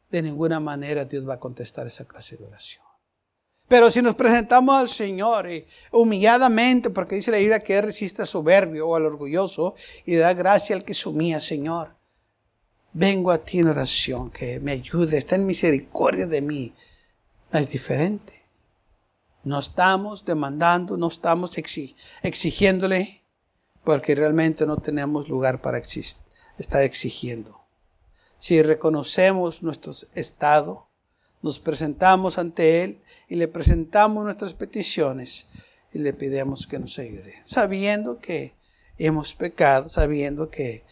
de 0.10 0.22
ninguna 0.22 0.60
manera 0.60 1.06
Dios 1.06 1.28
va 1.28 1.36
a 1.36 1.40
contestar 1.40 1.88
esa 1.88 2.06
clase 2.06 2.38
de 2.38 2.46
oración. 2.46 2.84
Pero 3.68 3.92
si 3.92 4.02
nos 4.02 4.16
presentamos 4.16 4.76
al 4.76 4.88
Señor 4.88 5.50
humilladamente, 5.92 6.90
porque 6.90 7.16
dice 7.16 7.32
la 7.32 7.38
Biblia 7.38 7.60
que 7.60 7.78
Él 7.78 7.84
resiste 7.84 8.22
al 8.22 8.28
soberbio 8.28 8.88
o 8.88 8.96
al 8.96 9.06
orgulloso 9.06 9.76
y 10.06 10.16
da 10.16 10.34
gracia 10.34 10.76
al 10.76 10.86
que 10.86 10.96
humilla, 11.06 11.42
Señor, 11.42 11.98
vengo 12.94 13.32
a 13.32 13.40
ti 13.40 13.60
en 13.60 13.68
oración, 13.68 14.32
que 14.32 14.62
me 14.62 14.72
ayude, 14.72 15.18
está 15.18 15.36
en 15.36 15.46
misericordia 15.46 16.28
de 16.28 16.42
mí. 16.42 16.74
Es 17.52 17.70
diferente. 17.70 18.46
No 19.44 19.60
estamos 19.60 20.24
demandando, 20.24 20.98
no 20.98 21.08
estamos 21.08 21.58
exigiéndole, 22.24 23.24
porque 23.84 24.16
realmente 24.16 24.66
no 24.66 24.78
tenemos 24.78 25.28
lugar 25.30 25.62
para 25.62 25.78
estar 25.78 26.84
exigiendo. 26.84 27.57
Si 28.40 28.62
reconocemos 28.62 29.64
nuestro 29.64 29.94
estado, 30.14 30.88
nos 31.42 31.60
presentamos 31.60 32.38
ante 32.38 32.84
Él 32.84 33.02
y 33.28 33.36
le 33.36 33.48
presentamos 33.48 34.24
nuestras 34.24 34.54
peticiones 34.54 35.48
y 35.94 36.00
le 36.00 36.14
pedimos 36.14 36.68
que 36.68 36.80
nos 36.80 36.98
ayude, 37.00 37.36
sabiendo 37.44 38.20
que 38.20 38.56
hemos 38.98 39.34
pecado, 39.34 39.90
sabiendo 39.90 40.50
que 40.50 40.84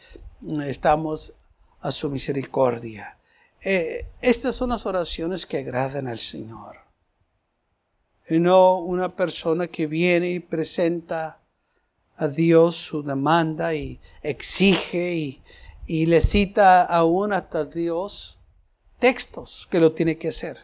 estamos 0.66 1.34
a 1.82 1.92
su 1.92 2.10
misericordia. 2.10 3.18
Eh, 3.62 4.08
estas 4.22 4.56
son 4.56 4.70
las 4.70 4.86
oraciones 4.86 5.46
que 5.46 5.58
agradan 5.58 6.08
al 6.08 6.20
Señor. 6.20 6.78
Y 8.28 8.40
no 8.40 8.78
una 8.78 9.16
persona 9.16 9.68
que 9.68 9.88
viene 9.88 10.32
y 10.32 10.40
presenta 10.40 11.42
a 12.16 12.28
Dios 12.28 12.76
su 12.76 13.04
demanda 13.04 13.76
y 13.76 14.00
exige 14.24 15.14
y, 15.16 15.44
Y 15.86 16.08
le 16.08 16.22
cita 16.22 16.84
aún 16.84 17.34
hasta 17.34 17.66
Dios 17.66 18.40
textos 19.00 19.68
que 19.70 19.80
lo 19.80 19.92
tiene 19.92 20.18
que 20.18 20.30
hacer. 20.30 20.58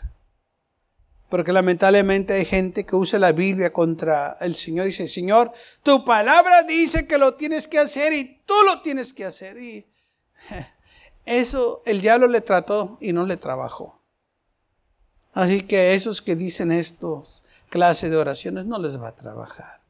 Porque 1.30 1.54
lamentablemente 1.54 2.34
hay 2.34 2.46
gente 2.46 2.86
que 2.86 2.96
usa 2.96 3.18
la 3.18 3.32
Biblia 3.32 3.72
contra 3.72 4.38
el 4.42 4.56
Señor. 4.56 4.88
Dice, 4.88 5.08
Señor, 5.08 5.54
tu 5.82 6.04
palabra 6.04 6.64
dice 6.64 7.08
que 7.08 7.18
lo 7.18 7.36
tienes 7.36 7.68
que 7.68 7.80
hacer 7.80 8.12
y 8.14 8.42
tú 8.46 8.54
lo 8.66 8.82
tienes 8.82 9.14
que 9.14 9.26
hacer. 9.26 9.58
Y 9.58 9.88
eso 11.26 11.82
el 11.86 12.02
diablo 12.02 12.28
le 12.28 12.42
trató 12.42 12.98
y 13.00 13.14
no 13.14 13.26
le 13.26 13.38
trabajó. 13.38 14.02
Así 15.34 15.62
que 15.62 15.94
esos 15.94 16.22
que 16.22 16.36
dicen 16.36 16.72
estos 16.72 17.44
clases 17.70 18.12
de 18.12 18.18
oraciones 18.18 18.66
no 18.66 18.78
les 18.80 19.02
va 19.02 19.10
a 19.10 19.16
trabajar. 19.16 19.81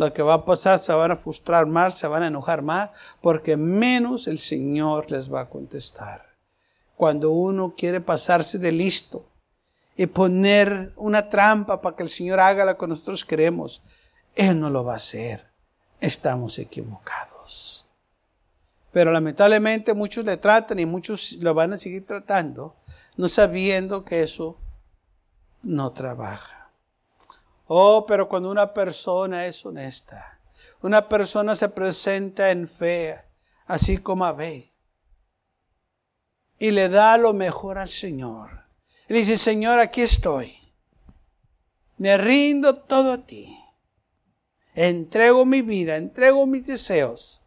Lo 0.00 0.14
que 0.14 0.22
va 0.22 0.32
a 0.32 0.44
pasar, 0.46 0.78
se 0.78 0.94
van 0.94 1.10
a 1.10 1.16
frustrar 1.16 1.66
más, 1.66 1.98
se 1.98 2.06
van 2.06 2.22
a 2.22 2.28
enojar 2.28 2.62
más, 2.62 2.88
porque 3.20 3.58
menos 3.58 4.28
el 4.28 4.38
Señor 4.38 5.10
les 5.10 5.30
va 5.30 5.42
a 5.42 5.50
contestar. 5.50 6.24
Cuando 6.96 7.32
uno 7.32 7.74
quiere 7.76 8.00
pasarse 8.00 8.58
de 8.58 8.72
listo 8.72 9.26
y 9.94 10.06
poner 10.06 10.92
una 10.96 11.28
trampa 11.28 11.82
para 11.82 11.96
que 11.96 12.02
el 12.02 12.08
Señor 12.08 12.40
haga 12.40 12.64
lo 12.64 12.78
que 12.78 12.86
nosotros 12.86 13.26
queremos, 13.26 13.82
Él 14.34 14.58
no 14.58 14.70
lo 14.70 14.84
va 14.84 14.94
a 14.94 14.96
hacer. 14.96 15.50
Estamos 16.00 16.58
equivocados. 16.58 17.86
Pero 18.92 19.12
lamentablemente 19.12 19.92
muchos 19.92 20.24
le 20.24 20.38
tratan 20.38 20.78
y 20.78 20.86
muchos 20.86 21.32
lo 21.42 21.52
van 21.52 21.74
a 21.74 21.76
seguir 21.76 22.06
tratando, 22.06 22.74
no 23.18 23.28
sabiendo 23.28 24.02
que 24.02 24.22
eso 24.22 24.56
no 25.62 25.92
trabaja. 25.92 26.59
Oh, 27.72 28.04
pero 28.04 28.28
cuando 28.28 28.50
una 28.50 28.74
persona 28.74 29.46
es 29.46 29.64
honesta, 29.64 30.40
una 30.82 31.08
persona 31.08 31.54
se 31.54 31.68
presenta 31.68 32.50
en 32.50 32.66
fe, 32.66 33.16
así 33.64 33.98
como 33.98 34.24
Abel, 34.24 34.72
y 36.58 36.72
le 36.72 36.88
da 36.88 37.16
lo 37.16 37.32
mejor 37.32 37.78
al 37.78 37.88
Señor. 37.88 38.64
Y 39.08 39.14
dice, 39.14 39.38
Señor, 39.38 39.78
aquí 39.78 40.00
estoy. 40.00 40.58
Me 41.96 42.18
rindo 42.18 42.74
todo 42.74 43.12
a 43.12 43.18
ti. 43.18 43.56
Entrego 44.74 45.46
mi 45.46 45.62
vida, 45.62 45.96
entrego 45.96 46.44
mis 46.48 46.66
deseos. 46.66 47.44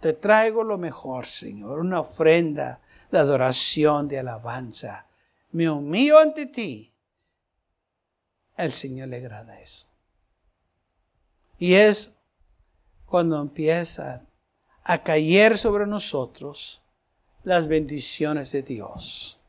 Te 0.00 0.14
traigo 0.14 0.64
lo 0.64 0.78
mejor, 0.78 1.26
Señor, 1.26 1.80
una 1.80 2.00
ofrenda 2.00 2.80
de 3.10 3.18
adoración, 3.18 4.08
de 4.08 4.20
alabanza. 4.20 5.06
Me 5.50 5.68
humillo 5.68 6.18
ante 6.18 6.46
ti 6.46 6.94
al 8.58 8.72
Señor 8.72 9.08
le 9.08 9.16
agrada 9.16 9.58
eso. 9.60 9.86
Y 11.58 11.74
es 11.74 12.12
cuando 13.06 13.40
empiezan 13.40 14.28
a 14.84 15.02
caer 15.02 15.56
sobre 15.56 15.86
nosotros 15.86 16.82
las 17.42 17.66
bendiciones 17.66 18.52
de 18.52 18.62
Dios. 18.62 19.40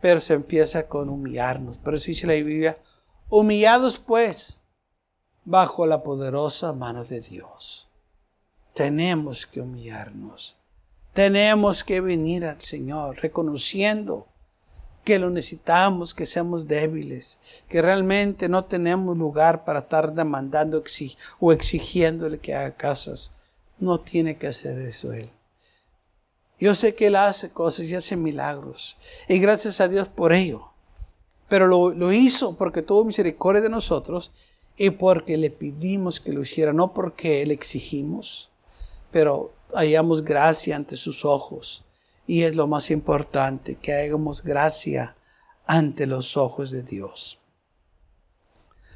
Pero 0.00 0.20
se 0.20 0.34
empieza 0.34 0.88
con 0.88 1.08
humillarnos. 1.08 1.78
Pero 1.78 1.96
eso 1.96 2.06
dice 2.06 2.26
la 2.26 2.34
Biblia, 2.34 2.78
humillados 3.28 3.98
pues 3.98 4.60
bajo 5.44 5.86
la 5.86 6.02
poderosa 6.02 6.72
mano 6.72 7.04
de 7.04 7.20
Dios. 7.20 7.88
Tenemos 8.74 9.46
que 9.46 9.60
humillarnos. 9.60 10.56
Tenemos 11.12 11.84
que 11.84 12.00
venir 12.00 12.46
al 12.46 12.60
Señor 12.60 13.18
reconociendo 13.18 14.29
que 15.04 15.18
lo 15.18 15.30
necesitamos, 15.30 16.14
que 16.14 16.26
seamos 16.26 16.68
débiles, 16.68 17.38
que 17.68 17.82
realmente 17.82 18.48
no 18.48 18.64
tenemos 18.64 19.16
lugar 19.16 19.64
para 19.64 19.80
estar 19.80 20.12
demandando 20.12 20.82
o 21.38 21.52
exigiéndole 21.52 22.38
que 22.38 22.54
haga 22.54 22.76
casas. 22.76 23.32
No 23.78 23.98
tiene 23.98 24.36
que 24.36 24.46
hacer 24.46 24.78
eso 24.80 25.12
Él. 25.12 25.30
Yo 26.58 26.74
sé 26.74 26.94
que 26.94 27.06
Él 27.06 27.16
hace 27.16 27.50
cosas 27.50 27.86
y 27.86 27.94
hace 27.94 28.16
milagros. 28.16 28.98
Y 29.28 29.38
gracias 29.38 29.80
a 29.80 29.88
Dios 29.88 30.08
por 30.08 30.34
ello. 30.34 30.66
Pero 31.48 31.66
lo, 31.66 31.90
lo 31.90 32.12
hizo 32.12 32.56
porque 32.56 32.82
tuvo 32.82 33.04
misericordia 33.04 33.62
de 33.62 33.70
nosotros 33.70 34.32
y 34.76 34.90
porque 34.90 35.36
le 35.36 35.50
pedimos 35.50 36.20
que 36.20 36.32
lo 36.32 36.42
hiciera, 36.42 36.72
no 36.72 36.92
porque 36.92 37.44
le 37.44 37.54
exigimos, 37.54 38.50
pero 39.10 39.52
hallamos 39.74 40.22
gracia 40.22 40.76
ante 40.76 40.96
sus 40.96 41.24
ojos 41.24 41.84
y 42.30 42.44
es 42.44 42.54
lo 42.54 42.68
más 42.68 42.92
importante, 42.92 43.74
que 43.74 43.92
hagamos 43.92 44.44
gracia 44.44 45.16
ante 45.66 46.06
los 46.06 46.36
ojos 46.36 46.70
de 46.70 46.84
Dios. 46.84 47.40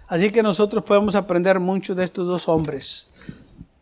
Así 0.07 0.31
que 0.31 0.40
nosotros 0.40 0.85
podemos 0.85 1.16
aprender 1.16 1.59
mucho 1.59 1.97
de 1.97 2.05
estos 2.05 2.29
dos 2.29 2.49
hombres. 2.49 3.09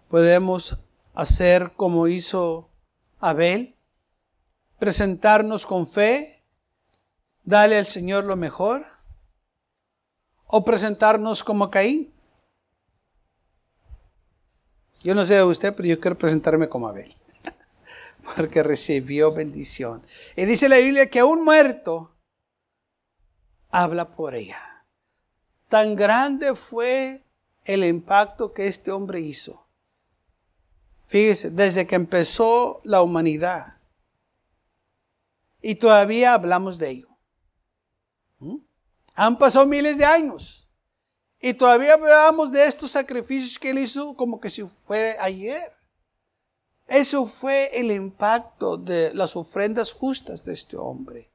Podemos 0.09 0.79
hacer 1.13 1.73
como 1.77 2.09
hizo 2.09 2.71
Abel, 3.21 3.77
presentarnos 4.79 5.67
con 5.67 5.87
fe, 5.87 6.43
darle 7.45 7.77
al 7.77 7.85
Señor 7.85 8.25
lo 8.25 8.37
mejor, 8.37 8.87
o 10.47 10.65
presentarnos 10.65 11.45
como 11.45 11.71
Caín. 11.71 12.11
Yo 15.05 15.15
no 15.15 15.27
sé 15.27 15.35
de 15.35 15.45
usted, 15.45 15.75
pero 15.75 15.91
yo 15.91 16.01
quiero 16.01 16.17
presentarme 16.17 16.71
como 16.71 16.89
Abel 16.89 17.15
porque 18.37 18.63
recibió 18.63 19.33
bendición. 19.33 20.03
Y 20.37 20.45
dice 20.45 20.69
la 20.69 20.79
Biblia 20.79 21.11
que 21.11 21.23
un 21.23 21.45
muerto 21.45 22.15
habla 23.71 24.15
por 24.15 24.35
ella. 24.35 24.85
Tan 25.69 25.97
grande 25.97 26.55
fue 26.55 27.25
el 27.65 27.85
impacto 27.85 28.53
que 28.53 28.67
este 28.67 28.91
hombre 28.91 29.21
hizo. 29.21 29.67
Fíjese, 31.07 31.51
desde 31.51 31.87
que 31.87 31.95
empezó 31.95 32.81
la 32.85 33.03
humanidad. 33.03 33.79
Y 35.61 35.75
todavía 35.77 36.35
hablamos 36.35 36.79
de 36.79 36.91
ello. 36.91 37.09
¿Mm? 38.39 38.59
Han 39.15 39.39
pasado 39.39 39.67
miles 39.67 39.97
de 39.97 40.05
años. 40.05 40.69
Y 41.41 41.55
todavía 41.55 41.95
hablamos 41.95 42.53
de 42.53 42.67
estos 42.67 42.93
sacrificios 42.93 43.59
que 43.59 43.71
él 43.71 43.79
hizo 43.79 44.15
como 44.17 44.41
que 44.41 44.49
si 44.49 44.63
fuera 44.63 45.23
ayer. 45.23 45.73
Eso 46.93 47.25
fue 47.25 47.71
el 47.73 47.91
impacto 47.91 48.77
de 48.77 49.15
las 49.15 49.35
ofrendas 49.35 49.95
justas 49.95 50.45
de 50.45 50.53
este 50.53 50.77
hombre. 50.77 51.33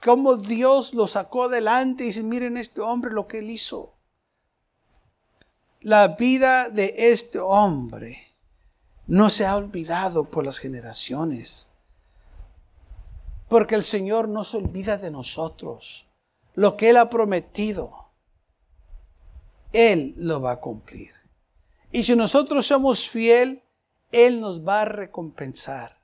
Cómo 0.00 0.36
Dios 0.36 0.94
lo 0.94 1.08
sacó 1.08 1.44
adelante 1.44 2.04
y 2.04 2.06
dice, 2.06 2.22
miren 2.22 2.56
este 2.56 2.82
hombre 2.82 3.10
lo 3.10 3.26
que 3.26 3.40
él 3.40 3.50
hizo. 3.50 3.96
La 5.80 6.06
vida 6.06 6.68
de 6.68 6.94
este 6.96 7.40
hombre 7.40 8.28
no 9.08 9.28
se 9.28 9.44
ha 9.44 9.56
olvidado 9.56 10.22
por 10.22 10.44
las 10.44 10.58
generaciones. 10.58 11.68
Porque 13.48 13.74
el 13.74 13.82
Señor 13.82 14.28
no 14.28 14.44
se 14.44 14.58
olvida 14.58 14.98
de 14.98 15.10
nosotros. 15.10 16.06
Lo 16.54 16.76
que 16.76 16.90
Él 16.90 16.96
ha 16.96 17.10
prometido, 17.10 18.12
Él 19.72 20.14
lo 20.16 20.40
va 20.40 20.52
a 20.52 20.60
cumplir. 20.60 21.12
Y 21.90 22.04
si 22.04 22.14
nosotros 22.14 22.68
somos 22.68 23.10
fieles, 23.10 23.62
él 24.12 24.40
nos 24.40 24.66
va 24.66 24.82
a 24.82 24.84
recompensar. 24.84 25.98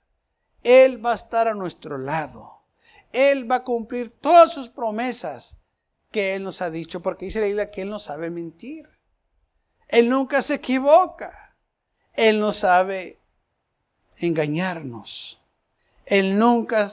Él 0.64 1.04
va 1.04 1.12
a 1.12 1.16
estar 1.16 1.46
a 1.46 1.54
nuestro 1.54 1.98
lado. 1.98 2.62
Él 3.12 3.50
va 3.50 3.56
a 3.56 3.64
cumplir 3.64 4.10
todas 4.10 4.52
sus 4.52 4.68
promesas 4.68 5.58
que 6.10 6.34
Él 6.34 6.42
nos 6.42 6.62
ha 6.62 6.70
dicho, 6.70 7.00
porque 7.00 7.26
dice 7.26 7.40
la 7.40 7.46
Biblia 7.46 7.70
que 7.70 7.82
Él 7.82 7.90
no 7.90 7.98
sabe 7.98 8.30
mentir. 8.30 8.88
Él 9.88 10.08
nunca 10.08 10.42
se 10.42 10.54
equivoca. 10.54 11.54
Él 12.14 12.40
no 12.40 12.52
sabe 12.52 13.18
engañarnos. 14.16 15.40
Él 16.06 16.38
nunca 16.38 16.90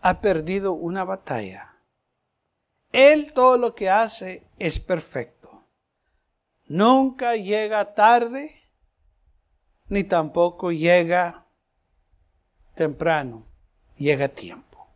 ha 0.00 0.20
perdido 0.20 0.74
una 0.74 1.04
batalla. 1.04 1.74
Él 2.92 3.32
todo 3.32 3.56
lo 3.56 3.74
que 3.74 3.90
hace 3.90 4.46
es 4.58 4.78
perfecto. 4.78 5.64
Nunca 6.66 7.36
llega 7.36 7.94
tarde 7.94 8.63
ni 9.88 10.04
tampoco 10.04 10.72
llega 10.72 11.46
temprano, 12.74 13.46
llega 13.96 14.28
tiempo. 14.28 14.86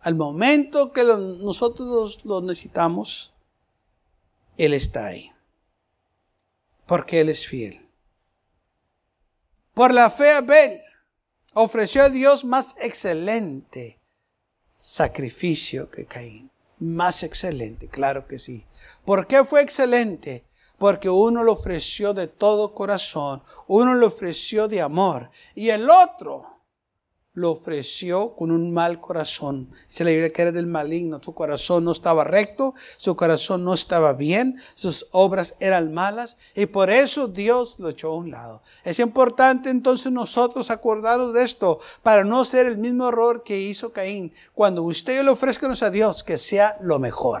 Al 0.00 0.14
momento 0.14 0.92
que 0.92 1.04
nosotros 1.04 2.24
lo 2.24 2.40
necesitamos, 2.40 3.32
Él 4.56 4.74
está 4.74 5.06
ahí, 5.06 5.32
porque 6.86 7.20
Él 7.20 7.28
es 7.28 7.46
fiel. 7.46 7.88
Por 9.74 9.94
la 9.94 10.10
fe 10.10 10.32
Abel 10.32 10.82
ofreció 11.54 12.04
a 12.04 12.10
Dios 12.10 12.44
más 12.44 12.74
excelente 12.80 13.98
sacrificio 14.72 15.90
que 15.90 16.04
Caín. 16.04 16.50
Más 16.78 17.22
excelente, 17.22 17.86
claro 17.86 18.26
que 18.26 18.40
sí. 18.40 18.66
¿Por 19.04 19.28
qué 19.28 19.44
fue 19.44 19.62
excelente? 19.62 20.44
Porque 20.82 21.08
uno 21.08 21.44
lo 21.44 21.52
ofreció 21.52 22.12
de 22.12 22.26
todo 22.26 22.74
corazón, 22.74 23.40
uno 23.68 23.94
lo 23.94 24.08
ofreció 24.08 24.66
de 24.66 24.80
amor 24.80 25.30
y 25.54 25.68
el 25.68 25.88
otro 25.88 26.44
lo 27.34 27.52
ofreció 27.52 28.34
con 28.34 28.50
un 28.50 28.74
mal 28.74 29.00
corazón. 29.00 29.70
Se 29.86 30.02
le 30.02 30.10
Biblia 30.10 30.32
que 30.32 30.42
era 30.42 30.50
del 30.50 30.66
maligno. 30.66 31.20
Su 31.22 31.34
corazón 31.34 31.84
no 31.84 31.92
estaba 31.92 32.24
recto, 32.24 32.74
su 32.96 33.14
corazón 33.14 33.62
no 33.62 33.74
estaba 33.74 34.12
bien, 34.14 34.60
sus 34.74 35.06
obras 35.12 35.54
eran 35.60 35.94
malas 35.94 36.36
y 36.56 36.66
por 36.66 36.90
eso 36.90 37.28
Dios 37.28 37.76
lo 37.78 37.90
echó 37.90 38.08
a 38.08 38.16
un 38.16 38.32
lado. 38.32 38.64
Es 38.82 38.98
importante 38.98 39.70
entonces 39.70 40.10
nosotros 40.10 40.68
acordarnos 40.68 41.32
de 41.32 41.44
esto 41.44 41.78
para 42.02 42.24
no 42.24 42.44
ser 42.44 42.66
el 42.66 42.76
mismo 42.76 43.06
error 43.06 43.44
que 43.44 43.60
hizo 43.60 43.92
Caín. 43.92 44.32
Cuando 44.52 44.82
usted 44.82 45.22
le 45.22 45.30
ofrezca 45.30 45.72
a 45.80 45.90
Dios, 45.90 46.24
que 46.24 46.38
sea 46.38 46.76
lo 46.80 46.98
mejor. 46.98 47.40